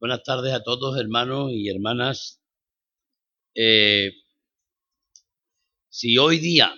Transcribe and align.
Buenas 0.00 0.24
tardes 0.24 0.52
a 0.52 0.62
todos, 0.62 0.98
hermanos 0.98 1.52
y 1.52 1.68
hermanas. 1.68 2.42
Eh, 3.54 4.12
si 5.88 6.18
hoy 6.18 6.40
día 6.40 6.74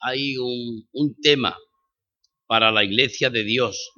hay 0.00 0.36
un, 0.36 0.86
un 0.92 1.16
tema 1.20 1.56
para 2.46 2.70
la 2.70 2.84
iglesia 2.84 3.30
de 3.30 3.42
Dios 3.42 3.90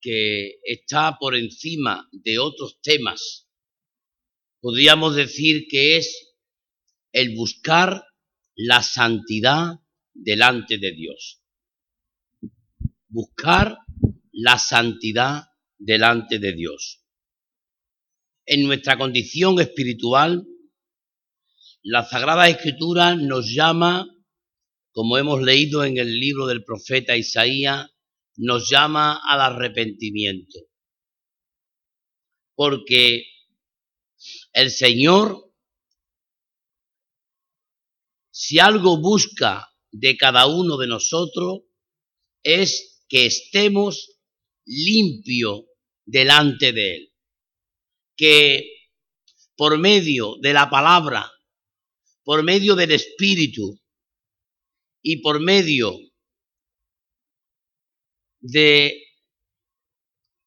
que 0.00 0.60
está 0.62 1.18
por 1.18 1.34
encima 1.34 2.08
de 2.12 2.38
otros 2.38 2.80
temas, 2.80 3.48
podríamos 4.60 5.16
decir 5.16 5.66
que 5.68 5.96
es 5.96 6.36
el 7.10 7.34
buscar 7.34 8.04
la 8.54 8.82
santidad 8.84 9.80
delante 10.14 10.78
de 10.78 10.92
Dios. 10.92 11.42
Buscar 13.08 13.78
la 14.30 14.58
santidad 14.58 15.48
delante 15.76 16.38
de 16.38 16.52
Dios 16.52 17.01
en 18.46 18.64
nuestra 18.64 18.98
condición 18.98 19.60
espiritual, 19.60 20.46
la 21.82 22.04
Sagrada 22.04 22.48
Escritura 22.48 23.16
nos 23.16 23.52
llama, 23.52 24.06
como 24.92 25.18
hemos 25.18 25.42
leído 25.42 25.84
en 25.84 25.96
el 25.96 26.18
libro 26.18 26.46
del 26.46 26.64
profeta 26.64 27.16
Isaías, 27.16 27.88
nos 28.36 28.68
llama 28.70 29.20
al 29.28 29.40
arrepentimiento. 29.40 30.58
Porque 32.54 33.24
el 34.52 34.70
Señor, 34.70 35.52
si 38.30 38.58
algo 38.58 39.00
busca 39.00 39.68
de 39.90 40.16
cada 40.16 40.46
uno 40.46 40.76
de 40.76 40.86
nosotros, 40.86 41.62
es 42.42 43.04
que 43.08 43.26
estemos 43.26 44.18
limpios 44.64 45.64
delante 46.04 46.72
de 46.72 46.96
Él 46.96 47.11
que 48.16 48.64
por 49.56 49.78
medio 49.78 50.36
de 50.40 50.52
la 50.52 50.68
palabra, 50.70 51.30
por 52.24 52.42
medio 52.42 52.74
del 52.74 52.92
Espíritu 52.92 53.80
y 55.02 55.20
por 55.20 55.40
medio 55.40 55.96
de 58.40 59.02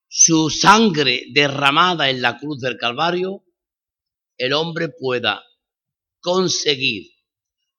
su 0.07 0.49
sangre 0.49 1.25
derramada 1.33 2.09
en 2.09 2.21
la 2.21 2.37
cruz 2.37 2.59
del 2.61 2.77
Calvario, 2.77 3.43
el 4.37 4.53
hombre 4.53 4.89
pueda 4.89 5.43
conseguir 6.19 7.11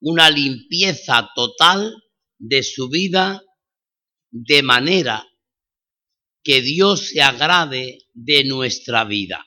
una 0.01 0.31
limpieza 0.31 1.31
total 1.35 1.95
de 2.39 2.63
su 2.63 2.89
vida 2.89 3.43
de 4.31 4.63
manera 4.63 5.27
que 6.43 6.61
Dios 6.61 7.09
se 7.09 7.23
agrade 7.23 8.07
de 8.13 8.45
nuestra 8.45 9.05
vida. 9.05 9.45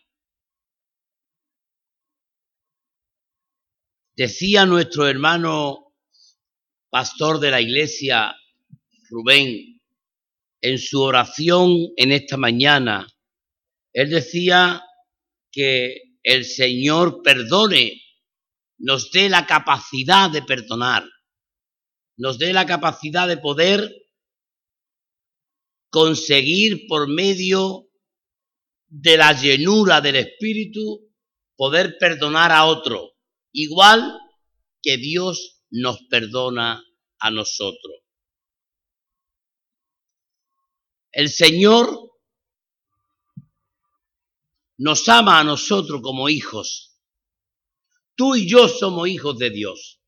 Decía 4.19 4.65
nuestro 4.65 5.07
hermano 5.07 5.93
pastor 6.89 7.39
de 7.39 7.51
la 7.51 7.61
iglesia, 7.61 8.35
Rubén, 9.09 9.79
en 10.59 10.77
su 10.77 11.01
oración 11.01 11.71
en 11.95 12.11
esta 12.11 12.35
mañana, 12.35 13.07
él 13.93 14.09
decía 14.09 14.83
que 15.53 16.17
el 16.21 16.43
Señor 16.43 17.21
perdone, 17.23 18.01
nos 18.79 19.09
dé 19.11 19.29
la 19.29 19.47
capacidad 19.47 20.29
de 20.29 20.41
perdonar, 20.41 21.05
nos 22.17 22.37
dé 22.37 22.51
la 22.51 22.65
capacidad 22.65 23.25
de 23.25 23.37
poder 23.37 23.89
conseguir 25.89 26.87
por 26.89 27.07
medio 27.07 27.87
de 28.85 29.15
la 29.15 29.31
llenura 29.31 30.01
del 30.01 30.17
Espíritu, 30.17 31.09
poder 31.55 31.95
perdonar 31.97 32.51
a 32.51 32.65
otro 32.65 33.13
igual 33.63 34.17
que 34.81 34.97
Dios 34.97 35.63
nos 35.69 35.99
perdona 36.09 36.83
a 37.19 37.31
nosotros. 37.31 38.03
El 41.11 41.29
Señor 41.29 42.11
nos 44.77 45.07
ama 45.09 45.39
a 45.39 45.43
nosotros 45.43 46.01
como 46.01 46.29
hijos. 46.29 46.97
Tú 48.15 48.35
y 48.35 48.49
yo 48.49 48.67
somos 48.67 49.09
hijos 49.09 49.37
de 49.37 49.49
Dios. 49.49 50.01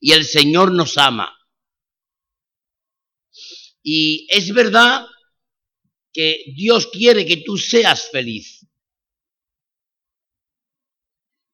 Y 0.00 0.12
el 0.12 0.24
Señor 0.24 0.72
nos 0.72 0.96
ama. 0.98 1.36
Y 3.82 4.26
es 4.30 4.52
verdad 4.54 5.06
que 6.12 6.44
Dios 6.54 6.86
quiere 6.86 7.26
que 7.26 7.38
tú 7.38 7.58
seas 7.58 8.10
feliz 8.10 8.66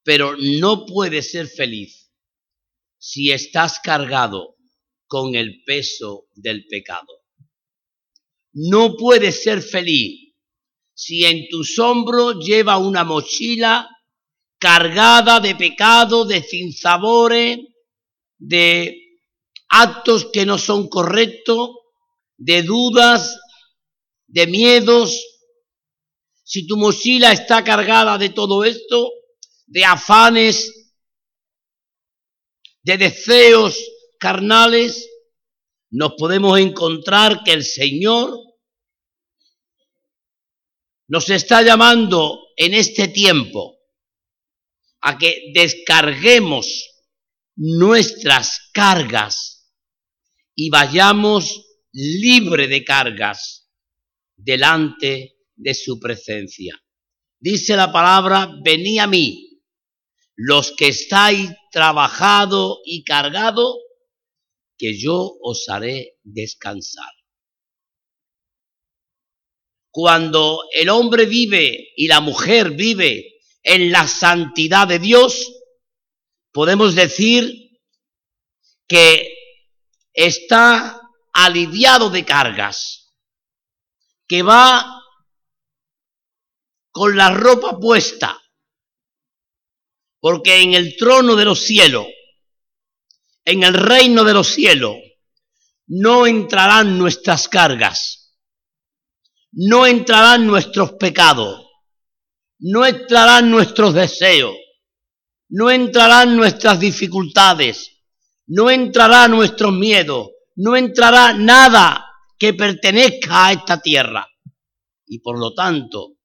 pero 0.08 0.36
no 0.38 0.86
puedes 0.86 1.32
ser 1.32 1.46
feliz 1.48 2.10
si 2.96 3.30
estás 3.30 3.78
cargado 3.78 4.56
con 5.06 5.34
el 5.34 5.62
peso 5.64 6.28
del 6.34 6.66
pecado. 6.66 7.26
No 8.54 8.96
puedes 8.96 9.42
ser 9.42 9.60
feliz 9.60 10.32
si 10.94 11.26
en 11.26 11.46
tus 11.50 11.78
hombros 11.78 12.42
lleva 12.42 12.78
una 12.78 13.04
mochila 13.04 13.86
cargada 14.58 15.40
de 15.40 15.54
pecado, 15.54 16.24
de 16.24 16.42
sinsabores, 16.42 17.58
de 18.38 18.96
actos 19.68 20.30
que 20.32 20.46
no 20.46 20.56
son 20.56 20.88
correctos, 20.88 21.72
de 22.38 22.62
dudas, 22.62 23.38
de 24.26 24.46
miedos. 24.46 25.22
Si 26.44 26.66
tu 26.66 26.78
mochila 26.78 27.30
está 27.30 27.62
cargada 27.62 28.16
de 28.16 28.30
todo 28.30 28.64
esto, 28.64 29.12
de 29.68 29.84
afanes, 29.84 30.72
de 32.82 32.96
deseos 32.96 33.78
carnales, 34.18 35.08
nos 35.90 36.14
podemos 36.18 36.58
encontrar 36.58 37.42
que 37.44 37.52
el 37.52 37.64
Señor 37.64 38.34
nos 41.06 41.30
está 41.30 41.62
llamando 41.62 42.38
en 42.56 42.74
este 42.74 43.08
tiempo 43.08 43.78
a 45.00 45.16
que 45.16 45.50
descarguemos 45.54 46.90
nuestras 47.56 48.70
cargas 48.72 49.72
y 50.54 50.70
vayamos 50.70 51.64
libre 51.92 52.68
de 52.68 52.84
cargas 52.84 53.70
delante 54.36 55.36
de 55.56 55.74
su 55.74 55.98
presencia. 55.98 56.78
Dice 57.38 57.76
la 57.76 57.92
palabra, 57.92 58.50
vení 58.62 58.98
a 58.98 59.06
mí 59.06 59.47
los 60.40 60.70
que 60.70 60.86
estáis 60.86 61.50
trabajado 61.72 62.78
y 62.84 63.02
cargado, 63.02 63.76
que 64.78 64.96
yo 64.96 65.36
os 65.42 65.68
haré 65.68 66.16
descansar. 66.22 67.10
Cuando 69.90 70.62
el 70.72 70.90
hombre 70.90 71.26
vive 71.26 71.88
y 71.96 72.06
la 72.06 72.20
mujer 72.20 72.70
vive 72.70 73.40
en 73.64 73.90
la 73.90 74.06
santidad 74.06 74.86
de 74.86 75.00
Dios, 75.00 75.44
podemos 76.52 76.94
decir 76.94 77.80
que 78.86 79.34
está 80.12 81.00
aliviado 81.32 82.10
de 82.10 82.24
cargas, 82.24 83.12
que 84.28 84.44
va 84.44 85.02
con 86.92 87.16
la 87.16 87.34
ropa 87.34 87.76
puesta, 87.76 88.40
porque 90.20 90.62
en 90.62 90.74
el 90.74 90.96
trono 90.96 91.36
de 91.36 91.44
los 91.44 91.60
cielos, 91.60 92.06
en 93.44 93.62
el 93.62 93.74
reino 93.74 94.24
de 94.24 94.34
los 94.34 94.48
cielos, 94.48 94.96
no 95.86 96.26
entrarán 96.26 96.98
nuestras 96.98 97.48
cargas, 97.48 98.36
no 99.52 99.86
entrarán 99.86 100.46
nuestros 100.46 100.92
pecados, 100.92 101.66
no 102.58 102.84
entrarán 102.84 103.50
nuestros 103.50 103.94
deseos, 103.94 104.54
no 105.48 105.70
entrarán 105.70 106.36
nuestras 106.36 106.78
dificultades, 106.78 108.02
no 108.46 108.70
entrará 108.70 109.28
nuestros 109.28 109.72
miedos, 109.72 110.28
no 110.56 110.76
entrará 110.76 111.32
nada 111.32 112.04
que 112.38 112.54
pertenezca 112.54 113.46
a 113.46 113.52
esta 113.52 113.80
tierra. 113.80 114.28
Y 115.06 115.20
por 115.20 115.38
lo 115.38 115.54
tanto, 115.54 116.16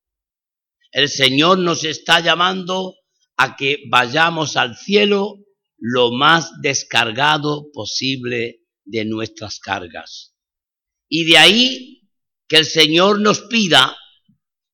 el 0.91 1.07
Señor 1.07 1.59
nos 1.59 1.83
está 1.83 2.19
llamando 2.19 2.95
a 3.37 3.55
que 3.55 3.83
vayamos 3.89 4.57
al 4.57 4.75
cielo 4.75 5.39
lo 5.77 6.11
más 6.11 6.51
descargado 6.61 7.71
posible 7.73 8.61
de 8.85 9.05
nuestras 9.05 9.59
cargas. 9.59 10.35
Y 11.09 11.25
de 11.25 11.37
ahí 11.37 12.09
que 12.47 12.57
el 12.57 12.65
Señor 12.65 13.19
nos 13.19 13.41
pida 13.41 13.97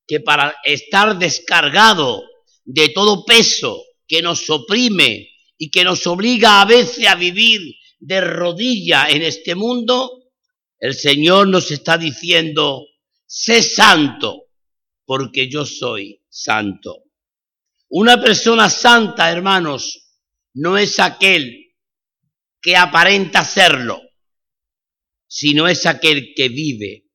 que 0.07 0.19
para 0.19 0.55
estar 0.63 1.17
descargado 1.17 2.23
de 2.65 2.89
todo 2.89 3.25
peso 3.25 3.83
que 4.07 4.21
nos 4.21 4.49
oprime 4.49 5.29
y 5.57 5.69
que 5.69 5.83
nos 5.83 6.05
obliga 6.07 6.61
a 6.61 6.65
veces 6.65 7.07
a 7.07 7.15
vivir 7.15 7.75
de 7.99 8.21
rodilla 8.21 9.09
en 9.09 9.21
este 9.21 9.55
mundo, 9.55 10.31
el 10.79 10.93
Señor 10.93 11.47
nos 11.47 11.71
está 11.71 11.97
diciendo, 11.97 12.85
sé 13.25 13.61
santo, 13.61 14.45
porque 15.05 15.49
yo 15.49 15.65
soy 15.65 16.21
santo. 16.29 17.03
Una 17.89 18.21
persona 18.21 18.69
santa, 18.69 19.31
hermanos, 19.31 20.15
no 20.53 20.77
es 20.77 20.99
aquel 20.99 21.73
que 22.61 22.75
aparenta 22.75 23.43
serlo, 23.43 24.01
sino 25.27 25.67
es 25.67 25.85
aquel 25.85 26.33
que 26.35 26.49
vive 26.49 27.05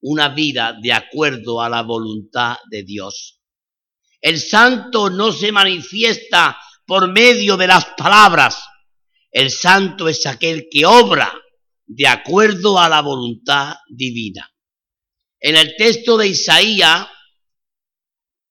una 0.00 0.30
vida 0.30 0.74
de 0.80 0.92
acuerdo 0.92 1.60
a 1.60 1.68
la 1.68 1.82
voluntad 1.82 2.56
de 2.70 2.82
Dios. 2.82 3.40
El 4.20 4.38
santo 4.38 5.10
no 5.10 5.32
se 5.32 5.52
manifiesta 5.52 6.58
por 6.86 7.12
medio 7.12 7.56
de 7.56 7.66
las 7.66 7.86
palabras. 7.96 8.64
El 9.30 9.50
santo 9.50 10.08
es 10.08 10.24
aquel 10.26 10.68
que 10.70 10.86
obra 10.86 11.32
de 11.86 12.06
acuerdo 12.06 12.78
a 12.78 12.88
la 12.88 13.00
voluntad 13.00 13.76
divina. 13.88 14.50
En 15.40 15.56
el 15.56 15.74
texto 15.76 16.16
de 16.16 16.28
Isaías, 16.28 17.06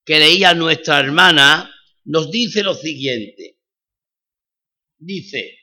que 0.06 0.20
leía 0.20 0.54
nuestra 0.54 1.00
hermana, 1.00 1.71
nos 2.06 2.32
dice 2.32 2.64
lo 2.64 2.74
siguiente. 2.74 3.58
Dice, 4.98 5.58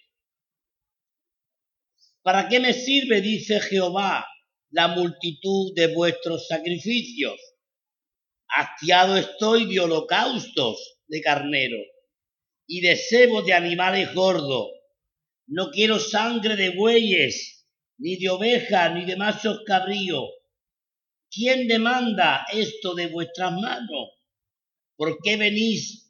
¿para 2.22 2.48
qué 2.48 2.60
me 2.60 2.72
sirve, 2.72 3.20
dice 3.20 3.60
Jehová, 3.60 4.26
la 4.70 4.88
multitud 4.88 5.74
de 5.74 5.94
vuestros 5.94 6.46
sacrificios? 6.48 7.36
Hastiado 8.48 9.16
estoy 9.16 9.72
de 9.72 9.80
holocaustos 9.80 10.98
de 11.06 11.20
carnero 11.20 11.78
y 12.66 12.80
de 12.80 12.96
cebo 12.96 13.42
de 13.42 13.54
animales 13.54 14.14
gordos. 14.14 14.68
No 15.46 15.70
quiero 15.70 15.98
sangre 15.98 16.56
de 16.56 16.70
bueyes, 16.70 17.66
ni 17.98 18.16
de 18.16 18.28
ovejas, 18.28 18.94
ni 18.94 19.04
de 19.04 19.16
machos 19.16 19.60
cabríos. 19.64 20.28
¿Quién 21.30 21.68
demanda 21.68 22.46
esto 22.52 22.94
de 22.94 23.06
vuestras 23.08 23.52
manos? 23.52 24.10
¿Por 24.96 25.18
qué 25.22 25.36
venís 25.36 26.07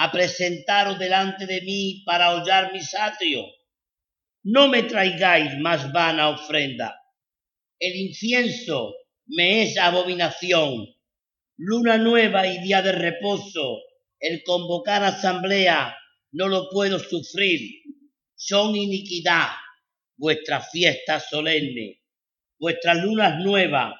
a 0.00 0.12
presentaros 0.12 0.98
delante 0.98 1.44
de 1.46 1.60
mí 1.62 2.02
para 2.06 2.34
hollar 2.34 2.72
mis 2.72 2.94
atrios? 2.94 3.46
No 4.44 4.68
me 4.68 4.84
traigáis 4.84 5.58
más 5.58 5.92
vana 5.92 6.30
ofrenda. 6.30 6.96
El 7.80 7.96
incienso 7.96 8.94
me 9.26 9.62
es 9.62 9.76
abominación. 9.76 10.86
Luna 11.56 11.98
nueva 11.98 12.46
y 12.46 12.58
día 12.60 12.80
de 12.80 12.92
reposo, 12.92 13.80
el 14.20 14.44
convocar 14.44 15.02
asamblea, 15.02 15.96
no 16.30 16.46
lo 16.46 16.70
puedo 16.70 17.00
sufrir. 17.00 17.82
Son 18.36 18.76
iniquidad 18.76 19.48
vuestras 20.16 20.70
fiestas 20.70 21.28
solemnes, 21.28 21.98
vuestras 22.60 23.02
lunas 23.02 23.40
nuevas 23.40 23.94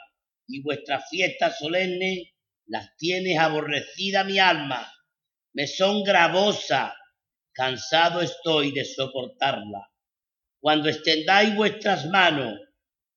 y 0.46 0.62
vuestras 0.62 1.08
fiestas 1.10 1.58
solemnes 1.58 2.28
las 2.66 2.96
tienes 2.96 3.38
aborrecida 3.38 4.22
mi 4.22 4.38
alma, 4.38 4.88
me 5.54 5.66
son 5.66 6.02
gravosa, 6.02 6.94
cansado 7.52 8.20
estoy 8.20 8.72
de 8.72 8.84
soportarla. 8.84 9.90
Cuando 10.60 10.88
extendáis 10.88 11.54
vuestras 11.54 12.06
manos, 12.06 12.58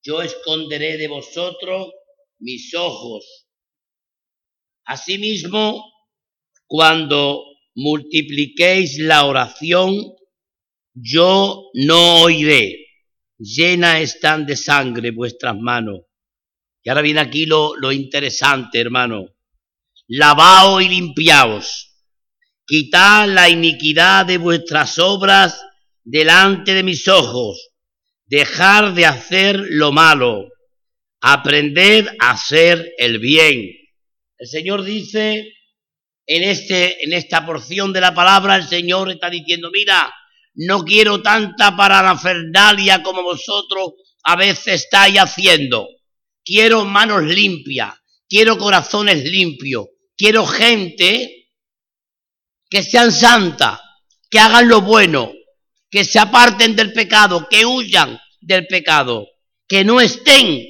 yo 0.04 0.22
esconderé 0.22 0.98
de 0.98 1.08
vosotros 1.08 1.92
mis 2.40 2.74
ojos. 2.74 3.48
Asimismo, 4.86 5.84
cuando 6.66 7.44
multipliquéis 7.76 8.98
la 9.00 9.26
oración, 9.26 9.96
yo 10.94 11.70
no 11.74 12.24
oiré. 12.24 12.78
Llena 13.38 14.02
están 14.02 14.46
de 14.46 14.56
sangre 14.56 15.12
vuestras 15.12 15.58
manos. 15.58 16.02
Y 16.84 16.90
ahora 16.90 17.02
viene 17.02 17.20
aquí 17.20 17.46
lo, 17.46 17.76
lo 17.76 17.92
interesante, 17.92 18.80
hermano 18.80 19.28
lavaos 20.14 20.84
y 20.84 20.90
limpiaos, 20.90 21.91
quitad 22.66 23.28
la 23.28 23.50
iniquidad 23.50 24.26
de 24.26 24.38
vuestras 24.38 25.00
obras 25.00 25.62
delante 26.04 26.74
de 26.74 26.84
mis 26.84 27.08
ojos, 27.08 27.72
dejar 28.26 28.94
de 28.94 29.06
hacer 29.06 29.60
lo 29.60 29.92
malo, 29.92 30.50
aprended 31.22 32.08
a 32.20 32.32
hacer 32.32 32.94
el 32.98 33.20
bien. 33.20 33.70
El 34.38 34.48
Señor 34.48 34.84
dice 34.84 35.54
en, 36.26 36.44
este, 36.44 37.04
en 37.04 37.14
esta 37.14 37.46
porción 37.46 37.94
de 37.94 38.02
la 38.02 38.14
palabra, 38.14 38.56
el 38.56 38.68
Señor 38.68 39.12
está 39.12 39.30
diciendo, 39.30 39.70
mira, 39.72 40.14
no 40.56 40.84
quiero 40.84 41.22
tanta 41.22 41.76
parafernalia 41.76 43.04
como 43.04 43.24
vosotros 43.24 43.94
a 44.24 44.36
veces 44.36 44.84
estáis 44.84 45.18
haciendo. 45.18 45.88
Quiero 46.44 46.86
manos 46.86 47.24
limpias, 47.24 47.94
quiero 48.28 48.58
corazones 48.58 49.24
limpios, 49.24 49.88
Quiero 50.22 50.46
gente 50.46 51.41
que 52.72 52.82
sean 52.82 53.12
santa, 53.12 53.82
que 54.30 54.40
hagan 54.40 54.70
lo 54.70 54.82
bueno, 54.82 55.34
que 55.90 56.06
se 56.06 56.20
aparten 56.20 56.74
del 56.74 56.94
pecado, 56.94 57.48
que 57.50 57.66
huyan 57.66 58.18
del 58.40 58.66
pecado, 58.66 59.28
que 59.68 59.84
no 59.84 60.00
estén 60.00 60.66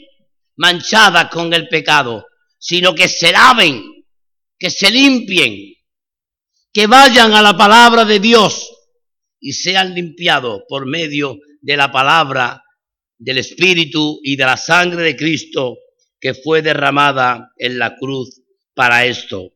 manchadas 0.57 1.29
con 1.29 1.53
el 1.53 1.69
pecado, 1.69 2.25
sino 2.57 2.95
que 2.95 3.07
se 3.07 3.31
laven, 3.31 4.03
que 4.57 4.71
se 4.71 4.89
limpien, 4.89 5.75
que 6.73 6.87
vayan 6.87 7.33
a 7.33 7.41
la 7.43 7.55
palabra 7.55 8.03
de 8.03 8.19
Dios 8.19 8.67
y 9.39 9.53
sean 9.53 9.93
limpiados 9.93 10.63
por 10.67 10.87
medio 10.87 11.37
de 11.61 11.77
la 11.77 11.91
palabra 11.91 12.63
del 13.19 13.37
Espíritu 13.37 14.19
y 14.23 14.35
de 14.35 14.45
la 14.45 14.57
sangre 14.57 15.03
de 15.03 15.15
Cristo 15.15 15.77
que 16.19 16.33
fue 16.33 16.63
derramada 16.63 17.51
en 17.57 17.77
la 17.77 17.95
cruz 17.95 18.41
para 18.73 19.05
esto. 19.05 19.51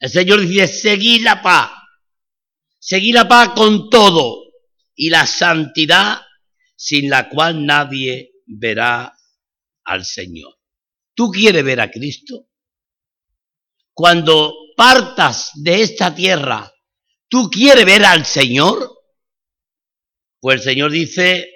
El 0.00 0.10
Señor 0.10 0.40
dice, 0.40 0.66
seguid 0.66 1.22
la 1.22 1.40
paz, 1.40 1.70
seguid 2.78 3.14
la 3.14 3.28
paz 3.28 3.50
con 3.50 3.88
todo 3.88 4.42
y 4.94 5.10
la 5.10 5.26
santidad 5.26 6.20
sin 6.74 7.08
la 7.08 7.28
cual 7.28 7.64
nadie 7.64 8.32
verá 8.46 9.16
al 9.84 10.04
Señor. 10.04 10.58
¿Tú 11.14 11.30
quieres 11.30 11.62
ver 11.62 11.80
a 11.80 11.90
Cristo? 11.90 12.48
Cuando 13.92 14.52
partas 14.74 15.50
de 15.54 15.82
esta 15.82 16.14
tierra, 16.14 16.72
¿tú 17.28 17.48
quieres 17.50 17.84
ver 17.84 18.04
al 18.04 18.24
Señor? 18.24 18.90
Pues 20.40 20.56
el 20.56 20.62
Señor 20.62 20.90
dice, 20.90 21.48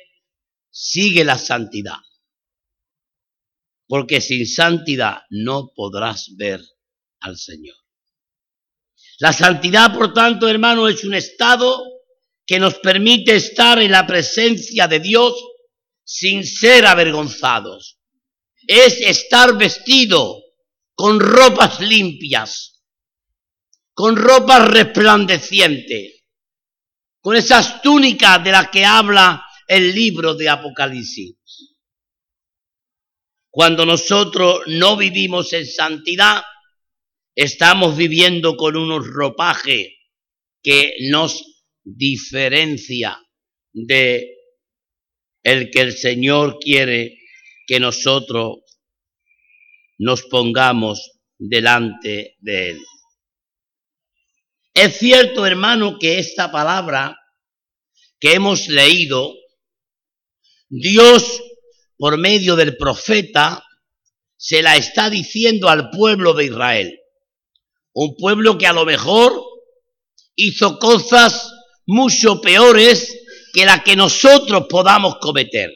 sigue 0.70 1.24
la 1.24 1.38
santidad 1.38 1.96
porque 3.86 4.20
sin 4.20 4.46
santidad 4.46 5.22
no 5.30 5.72
podrás 5.74 6.34
ver 6.36 6.60
al 7.20 7.36
Señor. 7.36 7.76
La 9.24 9.32
santidad, 9.32 9.90
por 9.94 10.12
tanto, 10.12 10.46
hermano, 10.46 10.86
es 10.86 11.02
un 11.02 11.14
estado 11.14 11.82
que 12.44 12.60
nos 12.60 12.74
permite 12.74 13.36
estar 13.36 13.78
en 13.78 13.90
la 13.90 14.06
presencia 14.06 14.86
de 14.86 15.00
Dios 15.00 15.32
sin 16.04 16.44
ser 16.44 16.84
avergonzados. 16.84 17.98
Es 18.66 19.00
estar 19.00 19.56
vestido 19.56 20.42
con 20.94 21.20
ropas 21.20 21.80
limpias, 21.80 22.84
con 23.94 24.14
ropas 24.14 24.68
resplandecientes, 24.68 26.22
con 27.22 27.34
esas 27.34 27.80
túnicas 27.80 28.44
de 28.44 28.52
las 28.52 28.68
que 28.68 28.84
habla 28.84 29.42
el 29.66 29.94
libro 29.94 30.34
de 30.34 30.50
Apocalipsis. 30.50 31.34
Cuando 33.48 33.86
nosotros 33.86 34.64
no 34.66 34.98
vivimos 34.98 35.50
en 35.54 35.66
santidad, 35.66 36.42
estamos 37.34 37.96
viviendo 37.96 38.56
con 38.56 38.76
unos 38.76 39.06
ropajes 39.06 39.88
que 40.62 40.94
nos 41.10 41.64
diferencia 41.82 43.18
de 43.72 44.30
el 45.42 45.70
que 45.70 45.80
el 45.80 45.92
Señor 45.92 46.58
quiere 46.58 47.18
que 47.66 47.80
nosotros 47.80 48.60
nos 49.98 50.22
pongamos 50.22 51.12
delante 51.38 52.36
de 52.40 52.70
Él. 52.70 52.80
Es 54.72 54.96
cierto, 54.98 55.46
hermano, 55.46 55.98
que 55.98 56.18
esta 56.18 56.50
palabra 56.50 57.16
que 58.18 58.34
hemos 58.34 58.68
leído, 58.68 59.34
Dios 60.68 61.42
por 61.96 62.18
medio 62.18 62.56
del 62.56 62.76
profeta, 62.76 63.64
se 64.36 64.62
la 64.62 64.76
está 64.76 65.10
diciendo 65.10 65.68
al 65.68 65.90
pueblo 65.90 66.34
de 66.34 66.46
Israel. 66.46 66.98
Un 67.94 68.14
pueblo 68.16 68.58
que 68.58 68.66
a 68.66 68.72
lo 68.72 68.84
mejor 68.84 69.32
hizo 70.36 70.78
cosas 70.78 71.52
mucho 71.86 72.40
peores 72.40 73.16
que 73.52 73.64
las 73.64 73.82
que 73.82 73.94
nosotros 73.96 74.66
podamos 74.68 75.16
cometer. 75.20 75.70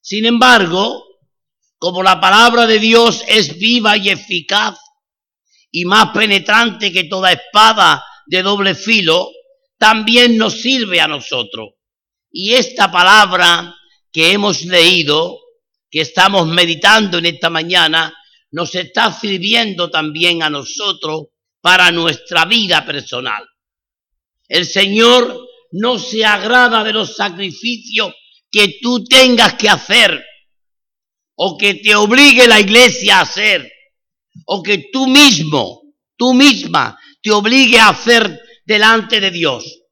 Sin 0.00 0.24
embargo, 0.24 1.04
como 1.78 2.02
la 2.02 2.20
palabra 2.20 2.66
de 2.66 2.78
Dios 2.78 3.24
es 3.26 3.58
viva 3.58 3.96
y 3.96 4.10
eficaz 4.10 4.78
y 5.70 5.84
más 5.84 6.10
penetrante 6.10 6.92
que 6.92 7.04
toda 7.04 7.32
espada 7.32 8.04
de 8.26 8.42
doble 8.42 8.76
filo, 8.76 9.28
también 9.78 10.38
nos 10.38 10.60
sirve 10.60 11.00
a 11.00 11.08
nosotros. 11.08 11.70
Y 12.30 12.52
esta 12.52 12.92
palabra 12.92 13.74
que 14.12 14.32
hemos 14.32 14.62
leído, 14.62 15.40
que 15.90 16.02
estamos 16.02 16.46
meditando 16.46 17.18
en 17.18 17.26
esta 17.26 17.50
mañana, 17.50 18.14
nos 18.52 18.74
está 18.76 19.12
sirviendo 19.12 19.90
también 19.90 20.42
a 20.42 20.50
nosotros 20.50 21.31
para 21.62 21.90
nuestra 21.90 22.44
vida 22.44 22.84
personal. 22.84 23.42
El 24.46 24.66
Señor 24.66 25.48
no 25.70 25.98
se 25.98 26.24
agrada 26.24 26.84
de 26.84 26.92
los 26.92 27.16
sacrificios 27.16 28.12
que 28.50 28.78
tú 28.82 29.04
tengas 29.04 29.54
que 29.54 29.70
hacer 29.70 30.22
o 31.36 31.56
que 31.56 31.74
te 31.74 31.94
obligue 31.94 32.46
la 32.46 32.60
iglesia 32.60 33.18
a 33.18 33.22
hacer 33.22 33.72
o 34.46 34.62
que 34.62 34.90
tú 34.92 35.06
mismo, 35.06 35.82
tú 36.16 36.34
misma 36.34 36.98
te 37.22 37.30
obligue 37.30 37.78
a 37.78 37.88
hacer 37.88 38.40
delante 38.66 39.20
de 39.20 39.30
Dios. 39.30 39.82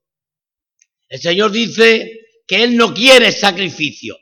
El 1.09 1.21
Señor 1.21 1.53
dice 1.53 2.21
que 2.47 2.65
Él 2.65 2.77
no 2.77 2.93
quiere 2.93 3.33
sacrificio. 3.33 4.19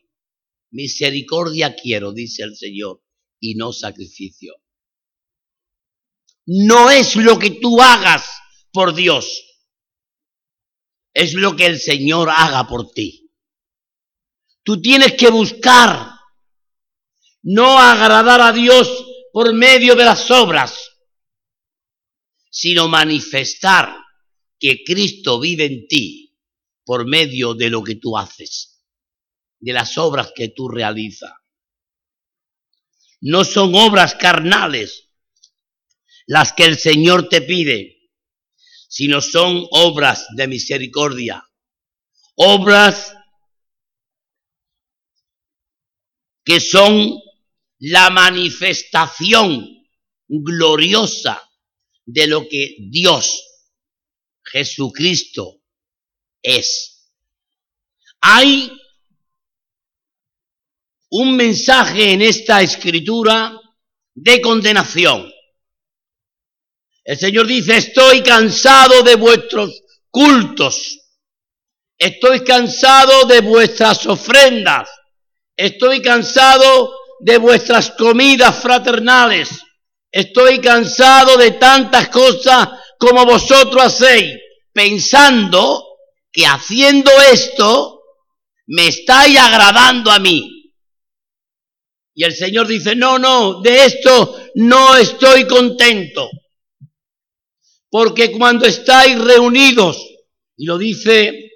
Misericordia 0.70 1.74
quiero, 1.74 2.12
dice 2.12 2.42
el 2.42 2.54
Señor, 2.54 3.02
y 3.40 3.54
no 3.54 3.72
sacrificio. 3.72 4.54
No 6.50 6.90
es 6.90 7.14
lo 7.14 7.38
que 7.38 7.50
tú 7.50 7.78
hagas 7.78 8.26
por 8.72 8.94
Dios, 8.94 9.44
es 11.12 11.34
lo 11.34 11.54
que 11.54 11.66
el 11.66 11.78
Señor 11.78 12.30
haga 12.30 12.66
por 12.66 12.90
ti. 12.90 13.30
Tú 14.62 14.80
tienes 14.80 15.12
que 15.12 15.28
buscar 15.28 16.10
no 17.42 17.78
agradar 17.78 18.40
a 18.40 18.52
Dios 18.52 18.88
por 19.30 19.52
medio 19.52 19.94
de 19.94 20.06
las 20.06 20.30
obras, 20.30 20.90
sino 22.50 22.88
manifestar 22.88 23.94
que 24.58 24.84
Cristo 24.84 25.38
vive 25.38 25.66
en 25.66 25.86
ti 25.86 26.34
por 26.82 27.06
medio 27.06 27.52
de 27.52 27.68
lo 27.68 27.84
que 27.84 27.96
tú 27.96 28.16
haces, 28.16 28.82
de 29.58 29.74
las 29.74 29.98
obras 29.98 30.32
que 30.34 30.48
tú 30.48 30.70
realizas. 30.70 31.34
No 33.20 33.44
son 33.44 33.74
obras 33.74 34.14
carnales 34.14 35.07
las 36.28 36.52
que 36.52 36.64
el 36.64 36.78
Señor 36.78 37.28
te 37.28 37.40
pide, 37.40 38.10
sino 38.88 39.20
son 39.20 39.66
obras 39.70 40.26
de 40.36 40.46
misericordia, 40.46 41.42
obras 42.36 43.14
que 46.44 46.60
son 46.60 47.18
la 47.78 48.10
manifestación 48.10 49.66
gloriosa 50.28 51.42
de 52.04 52.26
lo 52.26 52.46
que 52.46 52.76
Dios, 52.90 53.42
Jesucristo, 54.44 55.62
es. 56.42 57.10
Hay 58.20 58.70
un 61.10 61.36
mensaje 61.36 62.12
en 62.12 62.20
esta 62.20 62.60
escritura 62.60 63.58
de 64.14 64.42
condenación. 64.42 65.32
El 67.08 67.18
Señor 67.18 67.46
dice, 67.46 67.74
estoy 67.78 68.22
cansado 68.22 69.02
de 69.02 69.14
vuestros 69.14 69.82
cultos, 70.10 70.98
estoy 71.96 72.44
cansado 72.44 73.24
de 73.24 73.40
vuestras 73.40 74.04
ofrendas, 74.04 74.90
estoy 75.56 76.02
cansado 76.02 76.94
de 77.20 77.38
vuestras 77.38 77.92
comidas 77.92 78.56
fraternales, 78.56 79.48
estoy 80.12 80.60
cansado 80.60 81.38
de 81.38 81.52
tantas 81.52 82.10
cosas 82.10 82.68
como 82.98 83.24
vosotros 83.24 83.84
hacéis, 83.84 84.38
pensando 84.70 85.82
que 86.30 86.44
haciendo 86.44 87.10
esto 87.32 88.02
me 88.66 88.86
estáis 88.86 89.38
agradando 89.38 90.10
a 90.10 90.18
mí. 90.18 90.74
Y 92.14 92.24
el 92.24 92.34
Señor 92.34 92.66
dice, 92.66 92.94
no, 92.94 93.18
no, 93.18 93.62
de 93.62 93.86
esto 93.86 94.38
no 94.56 94.94
estoy 94.94 95.46
contento. 95.46 96.28
Porque 97.90 98.32
cuando 98.32 98.66
estáis 98.66 99.18
reunidos, 99.18 100.04
y 100.56 100.66
lo 100.66 100.76
dice 100.76 101.50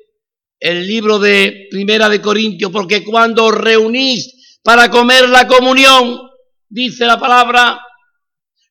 el 0.59 0.87
libro 0.87 1.19
de 1.19 1.67
Primera 1.71 2.09
de 2.09 2.23
Corintios, 2.23 2.71
porque 2.71 3.05
cuando 3.05 3.47
os 3.47 3.55
reunís 3.55 4.59
para 4.63 4.91
comer 4.91 5.29
la 5.29 5.47
comunión, 5.47 6.21
dice 6.69 7.05
la 7.05 7.19
palabra, 7.19 7.81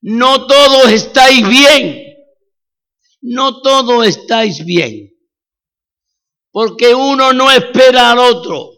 no 0.01 0.47
todos 0.47 0.89
estáis 0.91 1.47
bien. 1.47 2.07
No 3.21 3.61
todos 3.61 4.07
estáis 4.07 4.65
bien. 4.65 5.11
Porque 6.51 6.93
uno 6.95 7.33
no 7.33 7.51
espera 7.51 8.11
al 8.11 8.19
otro 8.19 8.71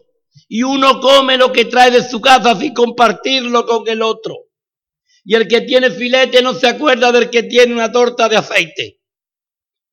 y 0.48 0.62
uno 0.62 1.00
come 1.00 1.36
lo 1.36 1.50
que 1.50 1.64
trae 1.64 1.90
de 1.90 2.08
su 2.08 2.20
casa 2.20 2.54
sin 2.54 2.74
compartirlo 2.74 3.66
con 3.66 3.88
el 3.88 4.02
otro. 4.02 4.34
Y 5.24 5.34
el 5.34 5.48
que 5.48 5.62
tiene 5.62 5.90
filete 5.90 6.42
no 6.42 6.54
se 6.54 6.68
acuerda 6.68 7.10
del 7.10 7.30
que 7.30 7.44
tiene 7.44 7.72
una 7.72 7.90
torta 7.90 8.28
de 8.28 8.36
aceite. 8.36 9.00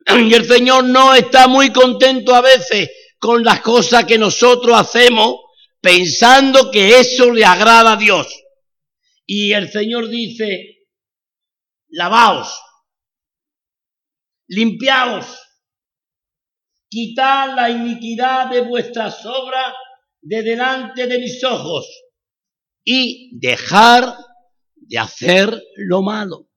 Y 0.07 0.33
el 0.33 0.45
Señor 0.45 0.83
no 0.85 1.13
está 1.13 1.47
muy 1.47 1.71
contento 1.71 2.35
a 2.35 2.41
veces 2.41 2.89
con 3.17 3.43
las 3.43 3.61
cosas 3.61 4.05
que 4.05 4.17
nosotros 4.17 4.75
hacemos 4.77 5.35
pensando 5.79 6.71
que 6.71 6.99
eso 6.99 7.31
le 7.31 7.45
agrada 7.45 7.93
a 7.93 7.97
Dios. 7.97 8.27
Y 9.25 9.53
el 9.53 9.71
Señor 9.71 10.09
dice, 10.09 10.87
lavaos, 11.89 12.59
limpiaos, 14.47 15.25
quitad 16.89 17.55
la 17.55 17.69
iniquidad 17.69 18.47
de 18.47 18.61
vuestras 18.61 19.25
obras 19.25 19.73
de 20.21 20.43
delante 20.43 21.07
de 21.07 21.19
mis 21.19 21.43
ojos 21.43 21.87
y 22.83 23.39
dejar 23.39 24.17
de 24.91 24.99
hacer 24.99 25.63
lo 25.77 26.01
malo. 26.01 26.49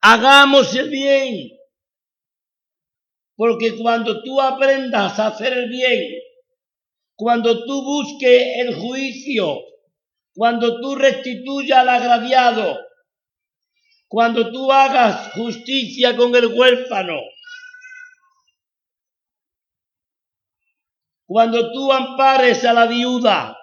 Hagamos 0.00 0.74
el 0.74 0.90
bien, 0.90 1.48
porque 3.36 3.76
cuando 3.76 4.20
tú 4.24 4.40
aprendas 4.40 5.16
a 5.20 5.28
hacer 5.28 5.52
el 5.52 5.68
bien, 5.68 6.20
cuando 7.14 7.64
tú 7.66 7.84
busques 7.84 8.56
el 8.56 8.74
juicio, 8.74 9.60
cuando 10.34 10.80
tú 10.80 10.96
restituyas 10.96 11.78
al 11.78 11.88
agraviado, 11.88 12.80
cuando 14.08 14.50
tú 14.50 14.72
hagas 14.72 15.32
justicia 15.34 16.16
con 16.16 16.34
el 16.34 16.46
huérfano, 16.46 17.20
Cuando 21.26 21.72
tú 21.72 21.90
ampares 21.90 22.66
a 22.66 22.74
la 22.74 22.84
viuda, 22.84 23.56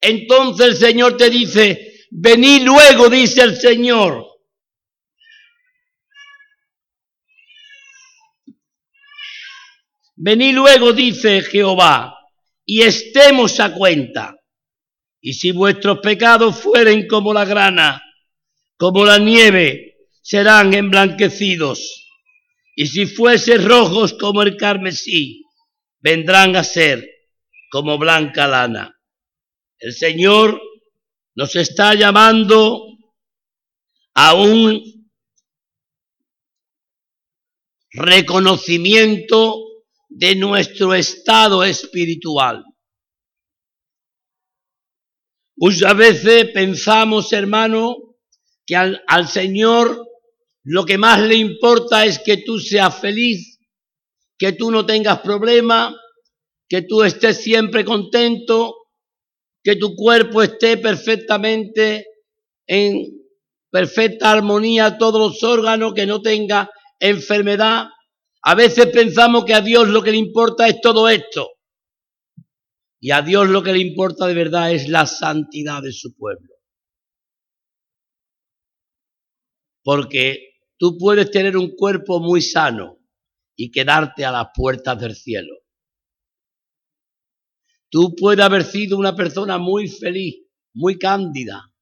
entonces 0.00 0.66
el 0.66 0.76
Señor 0.76 1.16
te 1.16 1.30
dice, 1.30 1.85
vení 2.18 2.60
luego, 2.60 3.10
dice 3.10 3.42
el 3.42 3.56
Señor. 3.56 4.24
Vení 10.16 10.52
luego, 10.52 10.94
dice 10.94 11.42
Jehová, 11.42 12.16
y 12.64 12.82
estemos 12.82 13.60
a 13.60 13.74
cuenta. 13.74 14.34
Y 15.20 15.34
si 15.34 15.52
vuestros 15.52 15.98
pecados 15.98 16.58
fueren 16.58 17.06
como 17.06 17.34
la 17.34 17.44
grana, 17.44 18.02
como 18.78 19.04
la 19.04 19.18
nieve, 19.18 19.96
serán 20.22 20.72
emblanquecidos. 20.72 22.08
Y 22.74 22.86
si 22.86 23.06
fuesen 23.06 23.68
rojos 23.68 24.14
como 24.14 24.42
el 24.42 24.56
carmesí, 24.56 25.44
vendrán 26.00 26.56
a 26.56 26.64
ser 26.64 27.06
como 27.70 27.98
blanca 27.98 28.46
lana. 28.46 28.98
El 29.78 29.92
Señor 29.92 30.60
nos 31.36 31.54
está 31.54 31.94
llamando 31.94 32.82
a 34.14 34.34
un 34.34 34.82
reconocimiento 37.92 39.62
de 40.08 40.34
nuestro 40.34 40.94
estado 40.94 41.62
espiritual. 41.62 42.64
Muchas 45.56 45.96
veces 45.96 46.50
pensamos, 46.52 47.32
hermano, 47.32 47.96
que 48.66 48.76
al, 48.76 49.02
al, 49.06 49.28
Señor 49.28 50.06
lo 50.64 50.84
que 50.84 50.98
más 50.98 51.20
le 51.20 51.36
importa 51.36 52.04
es 52.04 52.18
que 52.18 52.38
tú 52.38 52.58
seas 52.58 52.98
feliz 53.00 53.56
que 54.38 54.52
tú 54.52 54.70
no 54.70 54.84
tengas 54.84 55.20
problema, 55.20 55.94
que 56.68 56.82
tú 56.82 57.02
estés 57.02 57.42
siempre 57.42 57.84
contento, 57.84 58.85
que 59.66 59.74
tu 59.74 59.96
cuerpo 59.96 60.42
esté 60.42 60.76
perfectamente 60.76 62.06
en 62.68 63.20
perfecta 63.68 64.30
armonía, 64.30 64.96
todos 64.96 65.20
los 65.20 65.42
órganos, 65.42 65.92
que 65.92 66.06
no 66.06 66.22
tenga 66.22 66.70
enfermedad. 67.00 67.88
A 68.42 68.54
veces 68.54 68.86
pensamos 68.86 69.44
que 69.44 69.54
a 69.54 69.60
Dios 69.60 69.88
lo 69.88 70.04
que 70.04 70.12
le 70.12 70.18
importa 70.18 70.68
es 70.68 70.80
todo 70.80 71.08
esto. 71.08 71.50
Y 73.00 73.10
a 73.10 73.22
Dios 73.22 73.48
lo 73.48 73.64
que 73.64 73.72
le 73.72 73.80
importa 73.80 74.28
de 74.28 74.34
verdad 74.34 74.70
es 74.70 74.88
la 74.88 75.04
santidad 75.04 75.82
de 75.82 75.90
su 75.90 76.14
pueblo. 76.14 76.54
Porque 79.82 80.60
tú 80.78 80.96
puedes 80.96 81.28
tener 81.32 81.56
un 81.56 81.74
cuerpo 81.74 82.20
muy 82.20 82.40
sano, 82.40 83.00
y 83.56 83.72
quedarte 83.72 84.24
a 84.24 84.30
las 84.30 84.46
puertas 84.54 85.00
del 85.00 85.16
cielo. 85.16 85.56
Tú 87.96 88.14
puedes 88.14 88.44
haber 88.44 88.62
sido 88.62 88.98
una 88.98 89.16
persona 89.16 89.56
muy 89.56 89.88
feliz, 89.88 90.46
muy 90.74 90.98
cándida, 90.98 91.72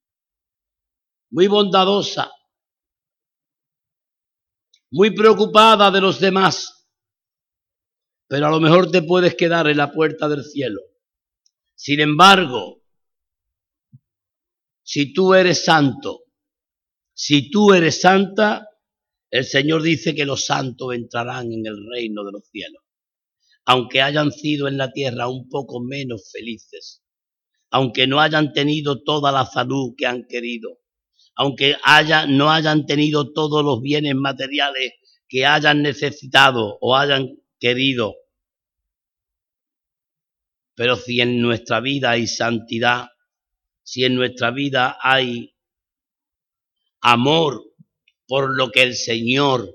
muy 1.31 1.49
bondadosa, 1.49 2.31
muy 4.93 5.11
preocupada 5.11 5.91
de 5.91 6.01
los 6.01 6.21
demás, 6.21 6.89
pero 8.29 8.47
a 8.47 8.51
lo 8.51 8.61
mejor 8.61 8.93
te 8.93 9.03
puedes 9.03 9.35
quedar 9.35 9.67
en 9.67 9.77
la 9.77 9.91
puerta 9.91 10.29
del 10.29 10.45
cielo. 10.45 10.83
Sin 11.75 11.99
embargo, 11.99 12.85
si 14.85 15.13
tú 15.13 15.35
eres 15.35 15.65
santo, 15.65 16.27
si 17.13 17.51
tú 17.51 17.75
eres 17.75 18.01
santa, 18.01 18.69
el 19.31 19.45
Señor 19.45 19.83
dice 19.83 20.15
que 20.15 20.25
los 20.25 20.45
santos 20.45 20.95
entrarán 20.95 21.51
en 21.51 21.67
el 21.67 21.77
reino 21.91 22.23
de 22.23 22.31
los 22.31 22.47
cielos, 22.47 22.84
aunque 23.65 24.03
hayan 24.03 24.31
sido 24.31 24.69
en 24.69 24.77
la 24.77 24.93
tierra 24.93 25.29
un 25.29 25.49
poco 25.49 25.81
menos 25.81 26.31
felices, 26.31 27.03
aunque 27.71 28.07
no 28.07 28.21
hayan 28.21 28.53
tenido 28.53 29.03
toda 29.03 29.33
la 29.33 29.47
salud 29.47 29.95
que 29.97 30.07
han 30.07 30.25
querido, 30.25 30.81
aunque 31.35 31.77
haya, 31.83 32.27
no 32.27 32.51
hayan 32.51 32.87
tenido 32.87 33.33
todos 33.33 33.65
los 33.65 33.81
bienes 33.81 34.15
materiales 34.15 34.93
que 35.29 35.47
hayan 35.47 35.83
necesitado 35.83 36.79
o 36.81 36.97
hayan 36.97 37.39
querido. 37.59 38.15
Pero 40.77 40.97
si 40.97 41.21
en 41.21 41.41
nuestra 41.41 41.81
vida 41.81 42.11
hay 42.11 42.27
santidad, 42.27 43.09
si 43.83 44.05
en 44.05 44.15
nuestra 44.15 44.51
vida 44.51 44.99
hay 45.01 45.55
amor 47.01 47.63
por 48.27 48.57
lo 48.57 48.71
que 48.71 48.83
el 48.83 48.95
Señor 48.95 49.69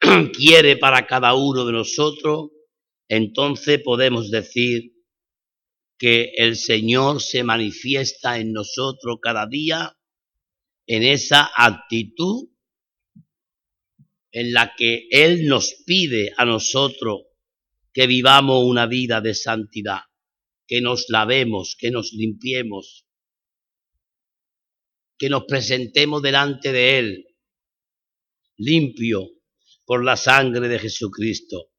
quiere 0.32 0.76
para 0.76 1.06
cada 1.06 1.34
uno 1.34 1.64
de 1.64 1.72
nosotros, 1.72 2.50
entonces 3.08 3.80
podemos 3.82 4.30
decir 4.30 4.92
que 5.98 6.32
el 6.36 6.56
Señor 6.56 7.20
se 7.20 7.44
manifiesta 7.44 8.38
en 8.38 8.52
nosotros 8.52 9.18
cada 9.20 9.46
día 9.46 9.96
en 10.86 11.02
esa 11.02 11.50
actitud 11.54 12.48
en 14.32 14.52
la 14.52 14.74
que 14.76 15.08
Él 15.10 15.46
nos 15.46 15.74
pide 15.84 16.32
a 16.36 16.44
nosotros 16.44 17.26
que 17.92 18.06
vivamos 18.06 18.64
una 18.64 18.86
vida 18.86 19.20
de 19.20 19.34
santidad, 19.34 20.00
que 20.66 20.80
nos 20.80 21.06
lavemos, 21.08 21.76
que 21.78 21.90
nos 21.90 22.12
limpiemos, 22.12 23.06
que 25.18 25.28
nos 25.28 25.44
presentemos 25.44 26.22
delante 26.22 26.72
de 26.72 26.98
Él, 26.98 27.26
limpio 28.56 29.39
por 29.90 30.04
la 30.04 30.16
sangre 30.16 30.68
de 30.68 30.78
Jesucristo. 30.78 31.72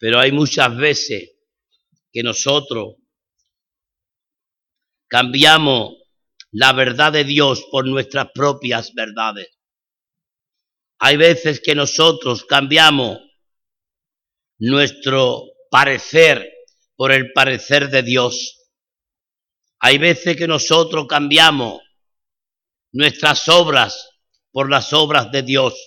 Pero 0.00 0.18
hay 0.18 0.32
muchas 0.32 0.76
veces 0.76 1.30
que 2.12 2.24
nosotros 2.24 2.96
cambiamos 5.06 5.92
la 6.50 6.72
verdad 6.72 7.12
de 7.12 7.22
Dios 7.22 7.64
por 7.70 7.86
nuestras 7.86 8.32
propias 8.34 8.94
verdades. 8.94 9.46
Hay 10.98 11.16
veces 11.16 11.60
que 11.60 11.76
nosotros 11.76 12.44
cambiamos 12.46 13.20
nuestro 14.58 15.44
parecer 15.70 16.52
por 16.96 17.12
el 17.12 17.32
parecer 17.32 17.90
de 17.90 18.02
Dios. 18.02 18.68
Hay 19.78 19.98
veces 19.98 20.36
que 20.36 20.48
nosotros 20.48 21.06
cambiamos 21.06 21.80
nuestras 22.90 23.48
obras 23.48 24.10
por 24.50 24.68
las 24.68 24.92
obras 24.92 25.30
de 25.30 25.44
Dios, 25.44 25.80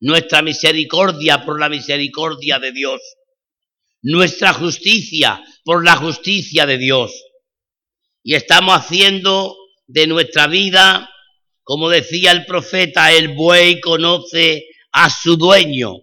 nuestra 0.00 0.42
misericordia 0.42 1.44
por 1.44 1.60
la 1.60 1.68
misericordia 1.68 2.58
de 2.58 2.72
Dios 2.72 3.00
nuestra 4.02 4.52
justicia 4.52 5.42
por 5.64 5.84
la 5.84 5.96
justicia 5.96 6.66
de 6.66 6.78
Dios. 6.78 7.12
Y 8.22 8.34
estamos 8.34 8.74
haciendo 8.74 9.56
de 9.86 10.06
nuestra 10.06 10.46
vida, 10.46 11.10
como 11.62 11.88
decía 11.88 12.32
el 12.32 12.46
profeta, 12.46 13.12
el 13.12 13.34
buey 13.34 13.80
conoce 13.80 14.66
a 14.92 15.10
su 15.10 15.36
dueño 15.36 15.94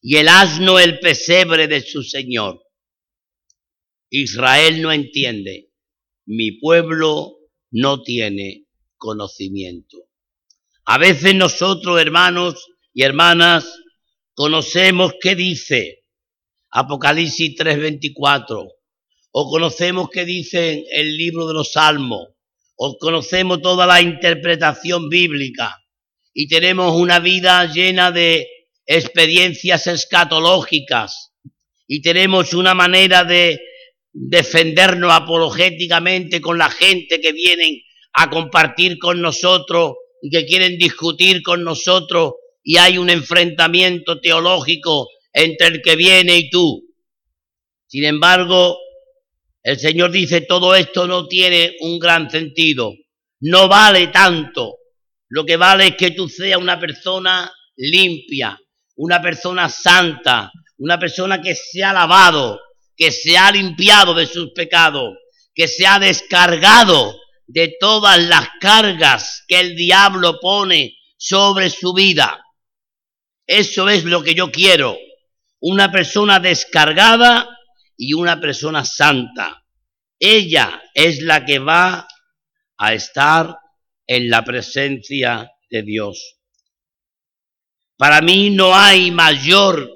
y 0.00 0.16
el 0.16 0.28
asno 0.28 0.78
el 0.78 0.98
pesebre 0.98 1.68
de 1.68 1.80
su 1.80 2.02
Señor. 2.02 2.62
Israel 4.10 4.82
no 4.82 4.92
entiende, 4.92 5.70
mi 6.26 6.52
pueblo 6.52 7.38
no 7.70 8.02
tiene 8.02 8.66
conocimiento. 8.96 9.98
A 10.84 10.98
veces 10.98 11.34
nosotros, 11.34 12.00
hermanos 12.00 12.71
y 12.94 13.02
hermanas, 13.02 13.66
conocemos 14.34 15.14
qué 15.20 15.34
dice 15.34 16.02
Apocalipsis 16.70 17.54
3:24, 17.56 18.68
o 19.32 19.50
conocemos 19.50 20.08
que 20.10 20.24
dice 20.24 20.84
el 20.90 21.16
libro 21.16 21.46
de 21.46 21.54
los 21.54 21.72
Salmos, 21.72 22.28
o 22.76 22.96
conocemos 22.98 23.60
toda 23.60 23.86
la 23.86 24.00
interpretación 24.00 25.08
bíblica. 25.08 25.78
Y 26.34 26.48
tenemos 26.48 26.94
una 26.94 27.18
vida 27.18 27.66
llena 27.66 28.10
de 28.10 28.48
experiencias 28.86 29.86
escatológicas. 29.86 31.32
Y 31.86 32.00
tenemos 32.00 32.54
una 32.54 32.72
manera 32.74 33.24
de 33.24 33.60
defendernos 34.12 35.12
apologéticamente 35.12 36.40
con 36.40 36.56
la 36.56 36.70
gente 36.70 37.20
que 37.20 37.32
vienen 37.32 37.80
a 38.14 38.30
compartir 38.30 38.98
con 38.98 39.20
nosotros 39.20 39.94
y 40.22 40.30
que 40.30 40.46
quieren 40.46 40.78
discutir 40.78 41.42
con 41.42 41.64
nosotros 41.64 42.32
y 42.62 42.78
hay 42.78 42.98
un 42.98 43.10
enfrentamiento 43.10 44.20
teológico 44.20 45.08
entre 45.32 45.68
el 45.68 45.82
que 45.82 45.96
viene 45.96 46.36
y 46.38 46.50
tú. 46.50 46.82
Sin 47.86 48.04
embargo, 48.04 48.78
el 49.62 49.78
Señor 49.78 50.10
dice, 50.10 50.40
todo 50.42 50.74
esto 50.74 51.06
no 51.06 51.28
tiene 51.28 51.76
un 51.80 51.98
gran 51.98 52.30
sentido, 52.30 52.92
no 53.40 53.68
vale 53.68 54.08
tanto. 54.08 54.76
Lo 55.28 55.46
que 55.46 55.56
vale 55.56 55.88
es 55.88 55.96
que 55.96 56.10
tú 56.10 56.28
seas 56.28 56.60
una 56.60 56.78
persona 56.78 57.52
limpia, 57.76 58.58
una 58.96 59.22
persona 59.22 59.68
santa, 59.68 60.50
una 60.78 60.98
persona 60.98 61.40
que 61.40 61.54
se 61.54 61.82
ha 61.82 61.92
lavado, 61.92 62.60
que 62.96 63.10
se 63.10 63.38
ha 63.38 63.50
limpiado 63.50 64.14
de 64.14 64.26
sus 64.26 64.52
pecados, 64.52 65.14
que 65.54 65.68
se 65.68 65.86
ha 65.86 65.98
descargado 65.98 67.18
de 67.46 67.74
todas 67.78 68.20
las 68.20 68.48
cargas 68.60 69.44
que 69.46 69.60
el 69.60 69.76
diablo 69.76 70.38
pone 70.40 70.96
sobre 71.16 71.70
su 71.70 71.92
vida. 71.92 72.41
Eso 73.46 73.88
es 73.88 74.04
lo 74.04 74.22
que 74.22 74.34
yo 74.34 74.50
quiero 74.50 74.96
una 75.62 75.92
persona 75.92 76.40
descargada 76.40 77.48
y 77.96 78.14
una 78.14 78.40
persona 78.40 78.84
santa. 78.84 79.64
Ella 80.18 80.82
es 80.92 81.22
la 81.22 81.44
que 81.44 81.58
va 81.60 82.08
a 82.76 82.94
estar 82.94 83.56
en 84.06 84.28
la 84.28 84.44
presencia 84.44 85.50
de 85.70 85.82
Dios. 85.82 86.38
Para 87.96 88.20
mí 88.20 88.50
no 88.50 88.74
hay 88.74 89.12
mayor 89.12 89.88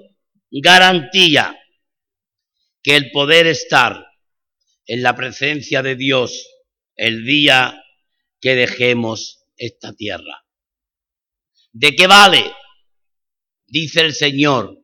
garantía 0.50 1.58
que 2.82 2.94
el 2.94 3.10
poder 3.10 3.48
estar 3.48 4.06
en 4.86 5.02
la 5.02 5.16
presencia 5.16 5.82
de 5.82 5.96
Dios 5.96 6.48
el 6.94 7.24
día 7.24 7.82
que 8.40 8.54
dejemos 8.54 9.44
esta 9.56 9.92
tierra. 9.92 10.46
¿De 11.72 11.96
qué 11.96 12.06
vale? 12.06 12.54
Dice 13.66 14.00
el 14.00 14.14
Señor, 14.14 14.76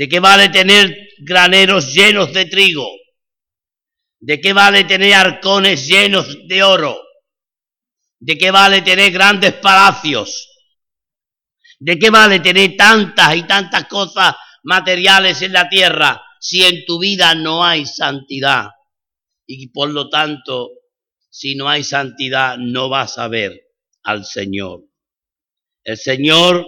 ¿De 0.00 0.08
qué 0.08 0.18
vale 0.18 0.48
tener 0.48 0.96
graneros 1.18 1.92
llenos 1.92 2.32
de 2.32 2.46
trigo? 2.46 2.88
¿De 4.18 4.40
qué 4.40 4.54
vale 4.54 4.84
tener 4.84 5.12
arcones 5.12 5.86
llenos 5.86 6.38
de 6.48 6.62
oro? 6.62 6.98
¿De 8.18 8.38
qué 8.38 8.50
vale 8.50 8.80
tener 8.80 9.12
grandes 9.12 9.52
palacios? 9.54 10.48
¿De 11.78 11.98
qué 11.98 12.08
vale 12.08 12.40
tener 12.40 12.76
tantas 12.78 13.36
y 13.36 13.42
tantas 13.42 13.86
cosas 13.88 14.36
materiales 14.62 15.42
en 15.42 15.52
la 15.52 15.68
tierra 15.68 16.22
si 16.40 16.64
en 16.64 16.86
tu 16.86 16.98
vida 16.98 17.34
no 17.34 17.62
hay 17.62 17.84
santidad? 17.84 18.70
Y 19.46 19.68
por 19.68 19.90
lo 19.90 20.08
tanto, 20.08 20.70
si 21.28 21.56
no 21.56 21.68
hay 21.68 21.84
santidad, 21.84 22.56
no 22.56 22.88
vas 22.88 23.18
a 23.18 23.28
ver 23.28 23.52
al 24.02 24.24
Señor. 24.24 24.84
El 25.84 25.98
Señor 25.98 26.66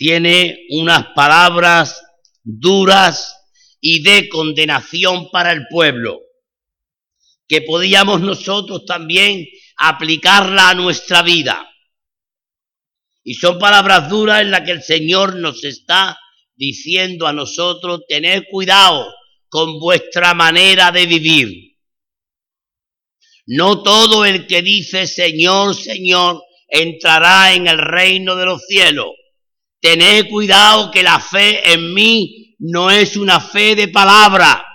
tiene 0.00 0.64
unas 0.70 1.08
palabras 1.08 2.02
duras 2.42 3.36
y 3.82 4.02
de 4.02 4.30
condenación 4.30 5.30
para 5.30 5.52
el 5.52 5.66
pueblo, 5.68 6.22
que 7.46 7.60
podíamos 7.60 8.22
nosotros 8.22 8.86
también 8.86 9.46
aplicarla 9.76 10.70
a 10.70 10.74
nuestra 10.74 11.20
vida. 11.20 11.70
Y 13.22 13.34
son 13.34 13.58
palabras 13.58 14.08
duras 14.08 14.40
en 14.40 14.52
las 14.52 14.62
que 14.62 14.70
el 14.70 14.82
Señor 14.82 15.36
nos 15.36 15.62
está 15.64 16.18
diciendo 16.56 17.26
a 17.26 17.34
nosotros, 17.34 18.00
tener 18.08 18.46
cuidado 18.50 19.06
con 19.50 19.78
vuestra 19.78 20.32
manera 20.32 20.90
de 20.92 21.04
vivir. 21.04 21.76
No 23.44 23.82
todo 23.82 24.24
el 24.24 24.46
que 24.46 24.62
dice 24.62 25.06
Señor, 25.06 25.74
Señor, 25.74 26.42
entrará 26.68 27.52
en 27.52 27.66
el 27.66 27.76
reino 27.76 28.34
de 28.34 28.46
los 28.46 28.64
cielos. 28.66 29.19
Tened 29.80 30.28
cuidado 30.28 30.90
que 30.90 31.02
la 31.02 31.18
fe 31.18 31.72
en 31.72 31.94
mí 31.94 32.54
no 32.58 32.90
es 32.90 33.16
una 33.16 33.40
fe 33.40 33.74
de 33.74 33.88
palabra. 33.88 34.66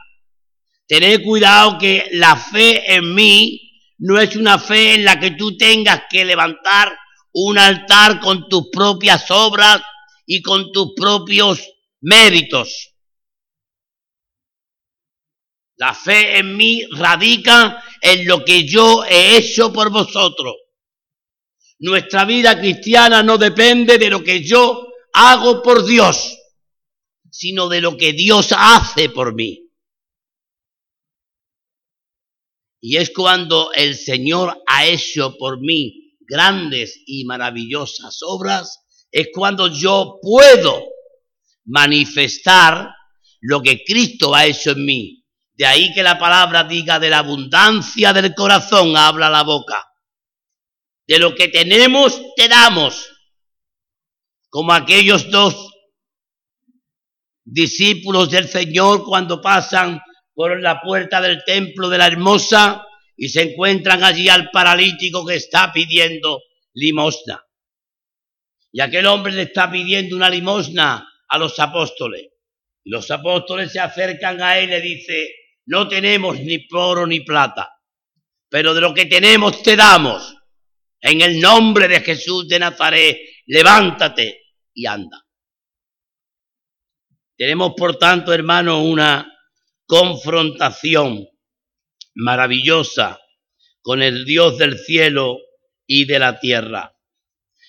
Tened 0.87 1.23
cuidado 1.23 1.77
que 1.77 2.07
la 2.13 2.35
fe 2.35 2.95
en 2.95 3.13
mí 3.13 3.65
no 3.99 4.19
es 4.19 4.35
una 4.35 4.57
fe 4.57 4.95
en 4.95 5.05
la 5.05 5.19
que 5.19 5.31
tú 5.31 5.55
tengas 5.57 6.03
que 6.09 6.25
levantar 6.25 6.97
un 7.33 7.57
altar 7.57 8.19
con 8.19 8.47
tus 8.49 8.69
propias 8.71 9.29
obras 9.29 9.81
y 10.25 10.41
con 10.41 10.71
tus 10.71 10.93
propios 10.95 11.61
méritos. 12.01 12.93
La 15.77 15.93
fe 15.93 16.37
en 16.37 16.55
mí 16.55 16.83
radica 16.91 17.83
en 18.01 18.25
lo 18.25 18.43
que 18.45 18.65
yo 18.65 19.03
he 19.03 19.37
hecho 19.37 19.73
por 19.73 19.91
vosotros. 19.91 20.55
Nuestra 21.79 22.23
vida 22.23 22.57
cristiana 22.57 23.21
no 23.21 23.37
depende 23.37 23.97
de 23.97 24.09
lo 24.09 24.23
que 24.23 24.41
yo 24.41 24.87
hago 25.15 25.61
por 25.63 25.85
Dios, 25.85 26.37
sino 27.31 27.69
de 27.69 27.81
lo 27.81 27.97
que 27.97 28.13
Dios 28.13 28.49
hace 28.55 29.09
por 29.09 29.33
mí. 29.33 29.69
Y 32.81 32.97
es 32.97 33.11
cuando 33.11 33.71
el 33.73 33.95
Señor 33.95 34.61
ha 34.67 34.85
hecho 34.85 35.35
por 35.37 35.59
mí 35.59 36.17
grandes 36.19 37.01
y 37.05 37.23
maravillosas 37.25 38.19
obras, 38.23 38.81
es 39.09 39.29
cuando 39.33 39.67
yo 39.67 40.19
puedo 40.21 40.83
manifestar 41.65 42.89
lo 43.41 43.61
que 43.61 43.83
Cristo 43.83 44.35
ha 44.35 44.45
hecho 44.45 44.71
en 44.71 44.85
mí. 44.85 45.25
De 45.53 45.65
ahí 45.65 45.93
que 45.93 46.03
la 46.03 46.19
palabra 46.19 46.65
diga 46.65 46.99
de 46.99 47.09
la 47.09 47.19
abundancia 47.19 48.11
del 48.11 48.35
corazón 48.35 48.97
habla 48.97 49.29
la 49.29 49.43
boca. 49.43 49.85
De 51.07 51.19
lo 51.19 51.33
que 51.33 51.47
tenemos, 51.47 52.21
te 52.35 52.49
damos. 52.49 53.14
Como 54.55 54.71
aquellos 54.71 55.29
dos 55.29 55.69
discípulos 57.43 58.29
del 58.29 58.47
Señor 58.47 59.03
cuando 59.03 59.41
pasan 59.41 59.99
por 60.33 60.61
la 60.61 60.79
puerta 60.79 61.19
del 61.19 61.43
templo 61.43 61.89
de 61.89 61.97
la 61.97 62.07
hermosa 62.07 62.87
y 63.17 63.27
se 63.27 63.41
encuentran 63.41 64.01
allí 64.01 64.29
al 64.29 64.51
paralítico 64.51 65.25
que 65.25 65.35
está 65.35 65.73
pidiendo 65.73 66.39
limosna. 66.73 67.43
Y 68.71 68.79
aquel 68.79 69.07
hombre 69.07 69.33
le 69.33 69.41
está 69.41 69.69
pidiendo 69.69 70.15
una 70.15 70.29
limosna 70.29 71.05
a 71.27 71.37
los 71.37 71.59
apóstoles. 71.59 72.29
Los 72.85 73.11
apóstoles 73.11 73.73
se 73.73 73.81
acercan 73.81 74.41
a 74.41 74.57
él 74.57 74.69
y 74.69 74.71
le 74.71 74.79
dice, 74.79 75.35
no 75.65 75.89
tenemos 75.89 76.39
ni 76.39 76.65
oro 76.71 77.05
ni 77.05 77.19
plata, 77.19 77.73
pero 78.47 78.73
de 78.73 78.79
lo 78.79 78.93
que 78.93 79.05
tenemos 79.07 79.61
te 79.61 79.75
damos. 79.75 80.33
En 81.01 81.19
el 81.19 81.41
nombre 81.41 81.89
de 81.89 81.99
Jesús 81.99 82.47
de 82.47 82.57
Nazaret, 82.57 83.19
levántate 83.47 84.43
y 84.75 84.85
anda. 84.85 85.25
Tenemos, 87.35 87.73
por 87.75 87.97
tanto, 87.97 88.31
hermano, 88.31 88.83
una 88.83 89.31
confrontación 89.87 91.27
maravillosa 92.13 93.19
con 93.81 94.01
el 94.01 94.25
Dios 94.25 94.57
del 94.57 94.77
cielo 94.77 95.37
y 95.87 96.05
de 96.05 96.19
la 96.19 96.39
tierra. 96.39 96.95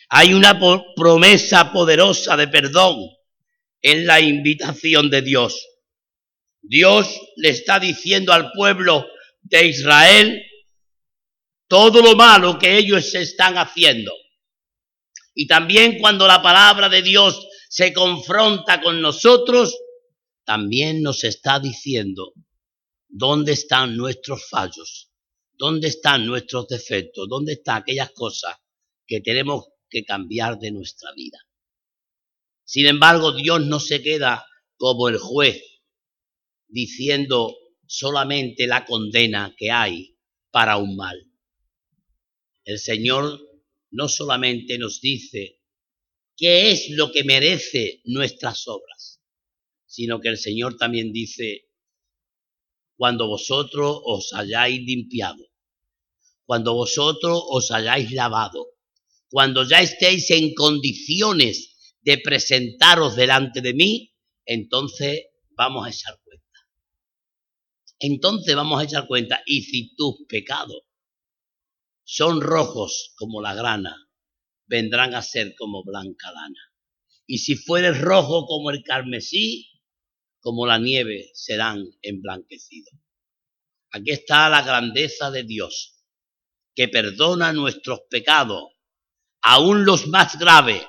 Hay 0.09 0.35
una 0.35 0.59
promesa 0.95 1.73
poderosa 1.73 2.37
de 2.37 2.49
perdón 2.49 2.97
en 3.83 4.07
la 4.07 4.21
invitación 4.21 5.11
de 5.11 5.23
Dios. 5.23 5.67
Dios 6.63 7.21
le 7.37 7.51
está 7.51 7.79
diciendo 7.79 8.33
al 8.33 8.53
pueblo 8.53 9.07
de 9.43 9.67
Israel 9.67 10.43
todo 11.69 12.03
lo 12.03 12.15
malo 12.15 12.59
que 12.59 12.77
ellos 12.77 13.15
están 13.15 13.59
haciendo. 13.59 14.13
Y 15.39 15.47
también 15.47 15.99
cuando 15.99 16.27
la 16.27 16.41
palabra 16.41 16.89
de 16.89 17.03
Dios 17.03 17.47
se 17.69 17.93
confronta 17.93 18.81
con 18.81 19.03
nosotros, 19.03 19.77
también 20.45 21.03
nos 21.03 21.25
está 21.25 21.61
diciendo 21.61 22.33
dónde 23.07 23.53
están 23.53 23.99
nuestros 23.99 24.49
fallos, 24.49 25.13
dónde 25.53 25.89
están 25.89 26.25
nuestros 26.25 26.67
defectos, 26.69 27.29
dónde 27.29 27.53
están 27.53 27.83
aquellas 27.83 28.13
cosas 28.13 28.57
que 29.07 29.21
tenemos 29.21 29.67
que 29.91 30.07
cambiar 30.07 30.59
de 30.59 30.71
nuestra 30.71 31.13
vida. 31.15 31.39
Sin 32.65 32.87
embargo, 32.87 33.33
Dios 33.33 33.67
no 33.67 33.79
se 33.79 34.03
queda 34.03 34.47
como 34.79 35.11
el 35.11 35.19
juez 35.19 35.63
diciendo 36.67 37.55
solamente 37.87 38.67
la 38.67 38.87
condena 38.87 39.55
que 39.55 39.71
hay 39.71 40.17
para 40.51 40.79
un 40.79 40.97
mal. 40.97 41.31
El 42.65 42.79
Señor 42.79 43.46
no 43.97 44.09
solamente 44.09 44.77
nos 44.77 45.01
dice 45.01 45.59
qué 46.37 46.71
es 46.71 46.91
lo 46.91 47.11
que 47.13 47.25
merece 47.25 48.03
nuestras 48.05 48.69
obras, 48.69 49.23
sino 49.87 50.21
que 50.21 50.29
el 50.29 50.37
Señor 50.37 50.77
también 50.77 51.13
dice, 51.13 51.71
cuando 52.97 53.27
vosotros 53.27 54.01
os 54.05 54.35
hayáis 54.35 54.83
limpiado, 54.83 55.43
cuando 56.45 56.75
vosotros 56.75 57.43
os 57.49 57.71
hayáis 57.71 58.13
lavado, 58.13 58.67
cuando 59.31 59.65
ya 59.65 59.81
estéis 59.81 60.31
en 60.31 60.53
condiciones 60.53 61.95
de 62.03 62.19
presentaros 62.19 63.17
delante 63.17 63.63
de 63.63 63.73
mí, 63.73 64.15
entonces 64.45 65.23
vamos 65.57 65.87
a 65.87 65.91
echar 65.91 66.21
cuenta. 66.23 66.45
Entonces 67.99 68.55
vamos 68.55 68.79
a 68.79 68.85
echar 68.85 69.07
cuenta, 69.07 69.43
y 69.47 69.63
si 69.63 69.97
tus 69.97 70.27
pecados 70.29 70.83
son 72.09 72.41
rojos 72.41 73.13
como 73.17 73.43
la 73.43 73.53
grana, 73.55 74.09
vendrán 74.67 75.15
a 75.15 75.23
ser 75.23 75.57
como 75.59 75.83
blanca 75.83 76.31
lana. 76.31 76.73
Y 77.27 77.39
si 77.39 77.57
fueres 77.57 78.01
rojo 78.01 78.47
como 78.47 78.71
el 78.71 78.85
carmesí, 78.85 79.69
como 80.39 80.67
la 80.67 80.79
nieve 80.79 81.31
serán 81.35 81.85
emblanquecidos. 82.03 82.95
Aquí 83.91 84.13
está 84.13 84.49
la 84.49 84.63
grandeza 84.63 85.33
de 85.33 85.43
Dios, 85.43 86.05
que 86.77 86.87
perdona 86.87 87.53
nuestros 87.53 88.03
pecados, 88.09 88.63
aún 89.43 89.85
los 89.85 90.07
más 90.07 90.39
graves, 90.39 90.87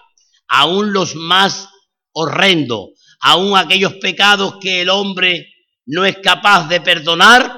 aún 0.47 0.93
los 0.93 1.15
más 1.15 1.67
horrendos, 2.11 2.89
aún 3.21 3.57
aquellos 3.57 3.95
pecados 3.95 4.57
que 4.61 4.81
el 4.81 4.89
hombre 4.89 5.51
no 5.87 6.05
es 6.05 6.19
capaz 6.19 6.67
de 6.67 6.79
perdonar, 6.79 7.51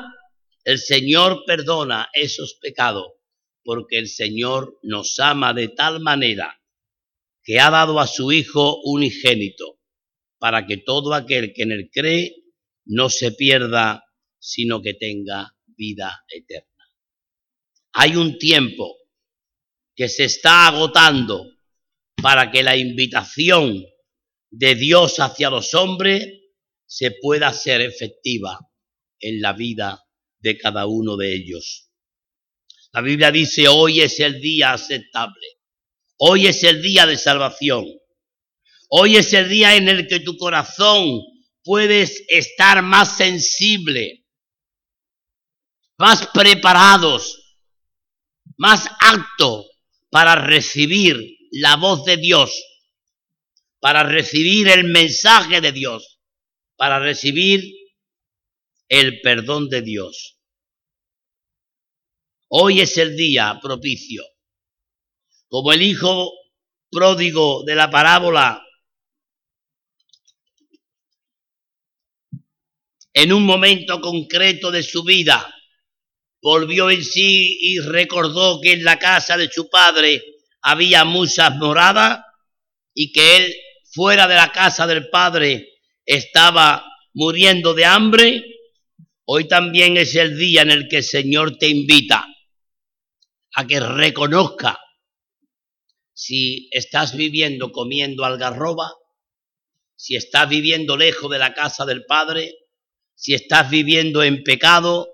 el 0.64 0.80
Señor 0.80 1.44
perdona 1.46 2.10
esos 2.14 2.58
pecados, 2.62 3.19
porque 3.64 3.98
el 3.98 4.08
Señor 4.08 4.80
nos 4.84 5.20
ama 5.20 5.54
de 5.54 5.70
tal 5.70 6.00
manera 6.00 6.62
que 7.44 7.60
ha 7.60 7.70
dado 7.70 8.00
a 8.00 8.08
su 8.08 8.32
Hijo 8.32 8.82
unigénito 8.84 9.80
para 10.38 10.66
que 10.66 10.78
todo 10.78 11.14
aquel 11.14 11.54
que 11.54 11.64
en 11.64 11.72
él 11.72 11.90
cree 11.92 12.36
no 12.86 13.10
se 13.10 13.32
pierda, 13.32 14.04
sino 14.40 14.82
que 14.82 14.94
tenga 14.94 15.56
vida 15.66 16.24
eterna. 16.30 16.66
Hay 17.94 18.16
un 18.16 18.38
tiempo 18.38 18.98
que 19.96 20.08
se 20.10 20.26
está 20.26 20.68
agotando 20.68 21.46
para 22.22 22.52
que 22.52 22.64
la 22.64 22.78
invitación 22.78 23.84
de 24.50 24.76
Dios 24.76 25.20
hacia 25.20 25.50
los 25.50 25.74
hombres 25.74 26.26
se 26.86 27.12
pueda 27.12 27.50
hacer 27.50 27.82
efectiva 27.82 28.60
en 29.20 29.42
la 29.42 29.54
vida 29.54 30.04
de 30.40 30.58
cada 30.58 30.88
uno 30.88 31.18
de 31.18 31.36
ellos. 31.36 31.89
La 32.92 33.02
Biblia 33.02 33.32
dice, 33.32 33.68
hoy 33.68 34.02
es 34.02 34.20
el 34.20 34.42
día 34.42 34.74
aceptable, 34.74 35.46
hoy 36.18 36.48
es 36.48 36.64
el 36.64 36.82
día 36.82 37.06
de 37.06 37.18
salvación. 37.18 37.86
Hoy 38.92 39.18
es 39.18 39.34
el 39.34 39.48
día 39.48 39.76
en 39.76 39.88
el 39.88 40.08
que 40.08 40.20
tu 40.20 40.36
corazón 40.36 41.22
puedes 41.64 42.24
estar 42.28 42.82
más 42.82 43.18
sensible, 43.18 44.26
más 46.00 46.26
preparados, 46.34 47.58
más 48.58 48.90
apto 49.00 49.68
para 50.10 50.34
recibir 50.34 51.38
la 51.52 51.76
voz 51.76 52.04
de 52.06 52.18
Dios, 52.18 52.52
para 53.80 54.02
recibir 54.02 54.68
el 54.70 54.86
mensaje 54.86 55.62
de 55.62 55.72
Dios, 55.72 56.20
para 56.76 56.98
recibir 56.98 57.64
el 58.88 59.22
perdón 59.22 59.70
de 59.70 59.84
Dios. 59.84 60.39
Hoy 62.52 62.82
es 62.82 62.98
el 62.98 63.16
día 63.16 63.60
propicio. 63.62 64.24
Como 65.48 65.72
el 65.72 65.84
hijo 65.84 66.32
pródigo 66.90 67.64
de 67.64 67.76
la 67.76 67.92
parábola 67.92 68.66
en 73.14 73.34
un 73.34 73.46
momento 73.46 74.02
concreto 74.02 74.72
de 74.72 74.82
su 74.82 75.04
vida, 75.04 75.48
volvió 76.42 76.90
en 76.90 77.04
sí 77.04 77.60
y 77.62 77.80
recordó 77.82 78.60
que 78.62 78.74
en 78.74 78.84
la 78.84 78.98
casa 78.98 79.38
de 79.38 79.50
su 79.52 79.70
padre 79.70 80.24
había 80.62 81.06
muchas 81.06 81.56
moradas 81.56 82.20
y 82.96 83.12
que 83.12 83.38
él 83.38 83.56
fuera 83.94 84.28
de 84.28 84.36
la 84.36 84.52
casa 84.52 84.88
del 84.88 85.08
padre 85.10 85.70
estaba 86.04 86.84
muriendo 87.14 87.76
de 87.76 87.86
hambre, 87.86 88.44
hoy 89.26 89.48
también 89.48 89.98
es 89.98 90.16
el 90.16 90.36
día 90.36 90.64
en 90.64 90.72
el 90.72 90.88
que 90.88 90.98
el 90.98 91.04
Señor 91.04 91.56
te 91.60 91.68
invita 91.68 92.26
a 93.60 93.68
que 93.68 93.82
reconozca 93.82 94.80
si 96.14 96.70
estás 96.72 97.16
viviendo 97.16 97.74
comiendo 97.74 98.24
algarroba, 98.24 98.94
si 99.98 100.16
estás 100.16 100.48
viviendo 100.48 100.96
lejos 100.96 101.30
de 101.30 101.40
la 101.40 101.54
casa 101.54 101.86
del 101.86 102.06
Padre, 102.06 102.56
si 103.16 103.34
estás 103.34 103.70
viviendo 103.70 104.24
en 104.24 104.44
pecado, 104.44 105.10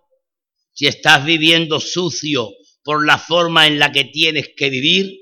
si 0.74 0.86
estás 0.86 1.26
viviendo 1.26 1.80
sucio 1.80 2.52
por 2.84 3.04
la 3.04 3.18
forma 3.18 3.66
en 3.66 3.80
la 3.80 3.92
que 3.92 4.06
tienes 4.06 4.52
que 4.56 4.70
vivir, 4.70 5.22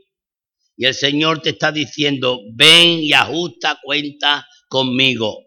y 0.76 0.86
el 0.86 0.94
Señor 0.94 1.42
te 1.42 1.52
está 1.52 1.72
diciendo, 1.72 2.42
ven 2.54 3.00
y 3.00 3.14
ajusta 3.14 3.80
cuenta 3.82 4.46
conmigo. 4.68 5.46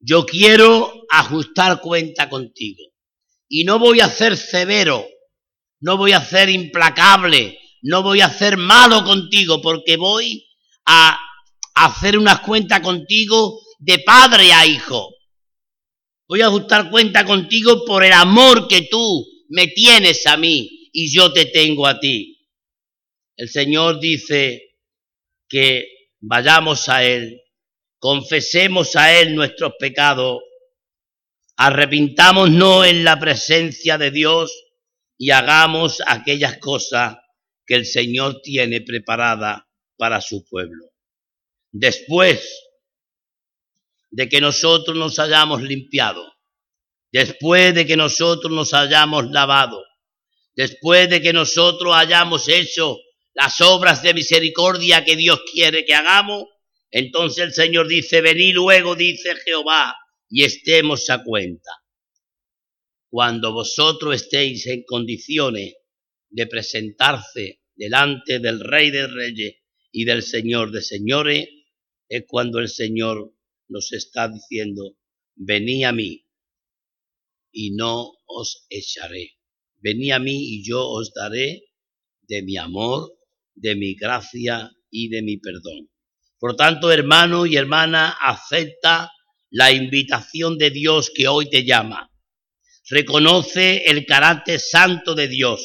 Yo 0.00 0.24
quiero 0.24 1.04
ajustar 1.10 1.82
cuenta 1.82 2.30
contigo. 2.30 2.84
Y 3.48 3.64
no 3.64 3.78
voy 3.78 4.00
a 4.00 4.08
ser 4.08 4.36
severo, 4.36 5.06
no 5.86 5.96
voy 5.96 6.10
a 6.10 6.20
ser 6.20 6.48
implacable, 6.48 7.60
no 7.82 8.02
voy 8.02 8.20
a 8.20 8.28
ser 8.28 8.56
malo 8.56 9.04
contigo, 9.04 9.62
porque 9.62 9.96
voy 9.96 10.44
a 10.84 11.16
hacer 11.74 12.18
unas 12.18 12.40
cuentas 12.40 12.80
contigo 12.80 13.60
de 13.78 14.00
padre 14.00 14.52
a 14.52 14.66
hijo. 14.66 15.14
Voy 16.28 16.40
a 16.40 16.48
ajustar 16.48 16.90
cuenta 16.90 17.24
contigo 17.24 17.84
por 17.84 18.02
el 18.02 18.14
amor 18.14 18.66
que 18.66 18.88
tú 18.90 19.24
me 19.48 19.68
tienes 19.68 20.26
a 20.26 20.36
mí 20.36 20.88
y 20.92 21.14
yo 21.14 21.32
te 21.32 21.46
tengo 21.46 21.86
a 21.86 22.00
ti. 22.00 22.36
El 23.36 23.48
Señor 23.48 24.00
dice 24.00 24.60
que 25.48 25.86
vayamos 26.18 26.88
a 26.88 27.04
Él, 27.04 27.42
confesemos 28.00 28.96
a 28.96 29.20
Él 29.20 29.36
nuestros 29.36 29.74
pecados, 29.78 30.40
arrepintámonos 31.56 32.88
en 32.88 33.04
la 33.04 33.20
presencia 33.20 33.98
de 33.98 34.10
Dios 34.10 34.50
y 35.18 35.30
hagamos 35.30 36.02
aquellas 36.06 36.58
cosas 36.58 37.16
que 37.66 37.74
el 37.74 37.86
Señor 37.86 38.40
tiene 38.42 38.80
preparada 38.80 39.68
para 39.96 40.20
su 40.20 40.44
pueblo. 40.44 40.92
Después 41.72 42.62
de 44.10 44.28
que 44.28 44.40
nosotros 44.40 44.96
nos 44.96 45.18
hayamos 45.18 45.62
limpiado, 45.62 46.24
después 47.12 47.74
de 47.74 47.86
que 47.86 47.96
nosotros 47.96 48.52
nos 48.52 48.72
hayamos 48.72 49.30
lavado, 49.30 49.82
después 50.54 51.08
de 51.10 51.20
que 51.20 51.32
nosotros 51.32 51.94
hayamos 51.94 52.48
hecho 52.48 52.98
las 53.34 53.60
obras 53.60 54.02
de 54.02 54.14
misericordia 54.14 55.04
que 55.04 55.16
Dios 55.16 55.40
quiere 55.52 55.84
que 55.84 55.94
hagamos, 55.94 56.44
entonces 56.90 57.44
el 57.44 57.52
Señor 57.52 57.88
dice, 57.88 58.20
vení 58.20 58.52
luego, 58.52 58.94
dice 58.94 59.34
Jehová, 59.44 59.94
y 60.30 60.44
estemos 60.44 61.10
a 61.10 61.22
cuenta. 61.22 61.70
Cuando 63.16 63.50
vosotros 63.50 64.14
estéis 64.14 64.66
en 64.66 64.84
condiciones 64.84 65.76
de 66.28 66.46
presentarse 66.46 67.62
delante 67.74 68.40
del 68.40 68.60
Rey 68.60 68.90
de 68.90 69.06
Reyes 69.06 69.54
y 69.90 70.04
del 70.04 70.22
Señor 70.22 70.70
de 70.70 70.82
Señores, 70.82 71.48
es 72.10 72.24
cuando 72.28 72.58
el 72.58 72.68
Señor 72.68 73.32
nos 73.68 73.90
está 73.94 74.28
diciendo, 74.28 74.98
vení 75.34 75.82
a 75.84 75.92
mí 75.92 76.26
y 77.52 77.70
no 77.70 78.18
os 78.26 78.66
echaré. 78.68 79.38
Vení 79.76 80.10
a 80.10 80.18
mí 80.18 80.36
y 80.36 80.62
yo 80.62 80.86
os 80.86 81.14
daré 81.14 81.70
de 82.28 82.42
mi 82.42 82.58
amor, 82.58 83.18
de 83.54 83.76
mi 83.76 83.94
gracia 83.94 84.70
y 84.90 85.08
de 85.08 85.22
mi 85.22 85.38
perdón. 85.38 85.88
Por 86.38 86.54
tanto, 86.54 86.92
hermano 86.92 87.46
y 87.46 87.56
hermana, 87.56 88.10
acepta 88.10 89.10
la 89.48 89.72
invitación 89.72 90.58
de 90.58 90.70
Dios 90.70 91.10
que 91.14 91.28
hoy 91.28 91.48
te 91.48 91.64
llama. 91.64 92.12
Reconoce 92.88 93.84
el 93.86 94.06
carácter 94.06 94.60
santo 94.60 95.14
de 95.14 95.28
Dios. 95.28 95.62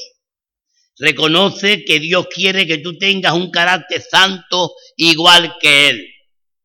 Reconoce 0.97 1.85
que 1.85 1.99
Dios 1.99 2.27
quiere 2.27 2.67
que 2.67 2.79
tú 2.79 2.97
tengas 2.97 3.33
un 3.33 3.49
carácter 3.51 4.01
santo 4.01 4.73
igual 4.97 5.55
que 5.59 5.89
Él 5.89 6.07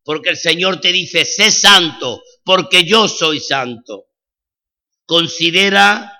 porque 0.07 0.29
el 0.29 0.37
Señor 0.37 0.79
te 0.79 0.93
dice, 0.93 1.25
sé 1.25 1.51
santo, 1.51 2.23
porque 2.45 2.85
yo 2.85 3.09
soy 3.09 3.41
santo. 3.41 4.05
Considera 5.05 6.17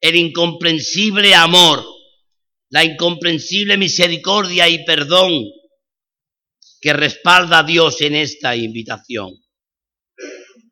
el 0.00 0.16
incomprensible 0.16 1.32
amor, 1.32 1.86
la 2.70 2.82
incomprensible 2.82 3.76
misericordia 3.76 4.68
y 4.68 4.84
perdón 4.84 5.44
que 6.80 6.92
respalda 6.92 7.60
a 7.60 7.62
Dios 7.62 8.00
en 8.00 8.16
esta 8.16 8.56
invitación. 8.56 9.30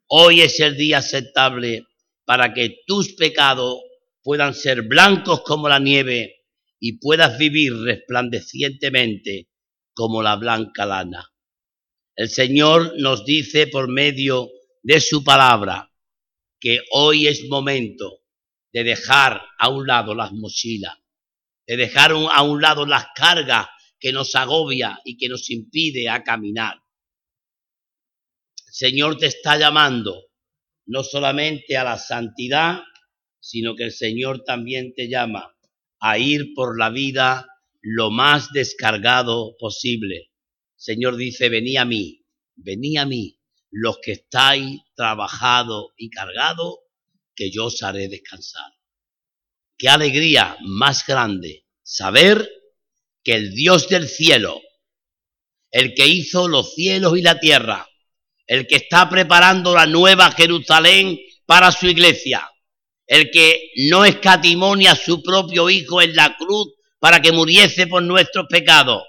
Hoy 0.08 0.40
es 0.40 0.58
el 0.58 0.76
día 0.76 0.98
aceptable 0.98 1.84
para 2.30 2.54
que 2.54 2.84
tus 2.86 3.14
pecados 3.14 3.80
puedan 4.22 4.54
ser 4.54 4.82
blancos 4.82 5.40
como 5.40 5.68
la 5.68 5.80
nieve 5.80 6.44
y 6.78 7.00
puedas 7.00 7.36
vivir 7.36 7.74
resplandecientemente 7.74 9.48
como 9.92 10.22
la 10.22 10.36
blanca 10.36 10.86
lana. 10.86 11.28
El 12.14 12.28
Señor 12.28 12.94
nos 12.98 13.24
dice 13.24 13.66
por 13.66 13.88
medio 13.88 14.48
de 14.80 15.00
su 15.00 15.24
palabra 15.24 15.92
que 16.60 16.78
hoy 16.92 17.26
es 17.26 17.48
momento 17.48 18.20
de 18.72 18.84
dejar 18.84 19.42
a 19.58 19.68
un 19.68 19.88
lado 19.88 20.14
las 20.14 20.30
mochilas, 20.30 20.98
de 21.66 21.76
dejar 21.78 22.12
a 22.12 22.42
un 22.42 22.62
lado 22.62 22.86
las 22.86 23.06
cargas 23.12 23.66
que 23.98 24.12
nos 24.12 24.36
agobia 24.36 25.00
y 25.04 25.16
que 25.16 25.28
nos 25.28 25.50
impide 25.50 26.08
a 26.08 26.22
caminar. 26.22 26.76
El 28.68 28.72
Señor 28.72 29.18
te 29.18 29.26
está 29.26 29.58
llamando 29.58 30.29
no 30.90 31.02
solamente 31.04 31.76
a 31.76 31.84
la 31.84 31.98
santidad, 31.98 32.80
sino 33.40 33.74
que 33.76 33.84
el 33.84 33.92
Señor 33.92 34.44
también 34.44 34.92
te 34.94 35.08
llama 35.08 35.54
a 36.00 36.18
ir 36.18 36.54
por 36.54 36.78
la 36.78 36.90
vida 36.90 37.46
lo 37.80 38.10
más 38.10 38.52
descargado 38.52 39.56
posible 39.58 40.30
Señor 40.80 41.16
dice, 41.16 41.50
vení 41.50 41.76
a 41.76 41.84
mí, 41.84 42.24
vení 42.56 42.96
a 42.96 43.04
mí, 43.04 43.38
los 43.70 43.98
que 43.98 44.12
estáis 44.12 44.80
trabajados 44.94 45.88
y 45.98 46.08
cargados, 46.08 46.78
que 47.36 47.50
yo 47.50 47.66
os 47.66 47.82
haré 47.82 48.08
descansar. 48.08 48.72
Qué 49.76 49.90
alegría 49.90 50.56
más 50.62 51.06
grande 51.06 51.66
saber 51.82 52.48
que 53.22 53.34
el 53.34 53.54
Dios 53.54 53.90
del 53.90 54.08
cielo, 54.08 54.58
el 55.70 55.92
que 55.92 56.06
hizo 56.06 56.48
los 56.48 56.74
cielos 56.74 57.18
y 57.18 57.20
la 57.20 57.38
tierra, 57.38 57.86
el 58.50 58.66
que 58.66 58.74
está 58.74 59.08
preparando 59.08 59.72
la 59.76 59.86
nueva 59.86 60.32
Jerusalén 60.32 61.16
para 61.46 61.70
su 61.70 61.86
iglesia, 61.86 62.50
el 63.06 63.30
que 63.30 63.70
no 63.88 64.04
escatimonia 64.04 64.90
a 64.90 64.96
su 64.96 65.22
propio 65.22 65.70
Hijo 65.70 66.02
en 66.02 66.16
la 66.16 66.36
cruz 66.36 66.74
para 66.98 67.22
que 67.22 67.30
muriese 67.30 67.86
por 67.86 68.02
nuestros 68.02 68.46
pecados, 68.48 69.04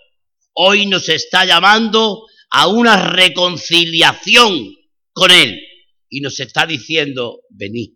hoy 0.53 0.85
nos 0.85 1.09
está 1.09 1.43
llamando 1.43 2.27
a 2.51 2.67
una 2.67 3.09
reconciliación 3.09 4.75
con 5.11 5.31
Él 5.31 5.59
y 6.07 6.21
nos 6.21 6.39
está 6.39 6.67
diciendo, 6.67 7.39
venid, 7.49 7.95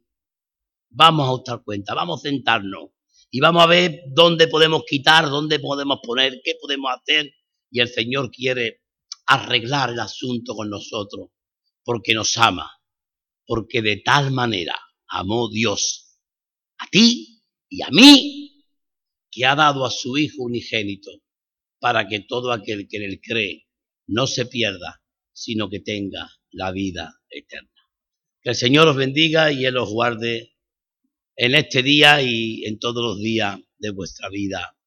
vamos 0.89 1.27
a 1.27 1.31
buscar 1.31 1.61
cuenta, 1.63 1.93
vamos 1.93 2.21
a 2.21 2.27
sentarnos 2.27 2.89
y 3.29 3.39
vamos 3.39 3.61
a 3.61 3.67
ver 3.67 3.99
dónde 4.15 4.47
podemos 4.47 4.81
quitar, 4.83 5.29
dónde 5.29 5.59
podemos 5.59 5.99
poner, 6.01 6.41
qué 6.43 6.53
podemos 6.59 6.89
hacer 6.91 7.31
y 7.69 7.81
el 7.81 7.87
Señor 7.87 8.31
quiere 8.31 8.81
arreglar 9.27 9.91
el 9.91 9.99
asunto 9.99 10.55
con 10.55 10.71
nosotros 10.71 11.29
porque 11.85 12.13
nos 12.13 12.35
ama, 12.37 12.69
porque 13.45 13.81
de 13.81 13.97
tal 13.97 14.31
manera 14.31 14.77
amó 15.07 15.49
Dios 15.49 16.19
a 16.79 16.87
ti 16.87 17.41
y 17.69 17.81
a 17.83 17.89
mí 17.91 18.65
que 19.31 19.45
ha 19.45 19.55
dado 19.55 19.85
a 19.85 19.91
su 19.91 20.17
Hijo 20.17 20.43
unigénito 20.43 21.11
para 21.79 22.07
que 22.07 22.21
todo 22.21 22.51
aquel 22.51 22.87
que 22.89 22.97
en 22.97 23.03
él 23.03 23.21
cree 23.21 23.67
no 24.07 24.27
se 24.27 24.45
pierda, 24.45 25.03
sino 25.33 25.69
que 25.69 25.79
tenga 25.79 26.29
la 26.51 26.71
vida 26.71 27.13
eterna. 27.29 27.69
Que 28.41 28.51
el 28.51 28.55
Señor 28.55 28.87
os 28.87 28.95
bendiga 28.95 29.51
y 29.51 29.65
Él 29.65 29.77
os 29.77 29.89
guarde 29.89 30.55
en 31.35 31.55
este 31.55 31.83
día 31.83 32.21
y 32.21 32.63
en 32.65 32.79
todos 32.79 33.03
los 33.03 33.19
días 33.19 33.59
de 33.77 33.89
vuestra 33.91 34.29
vida. 34.29 34.77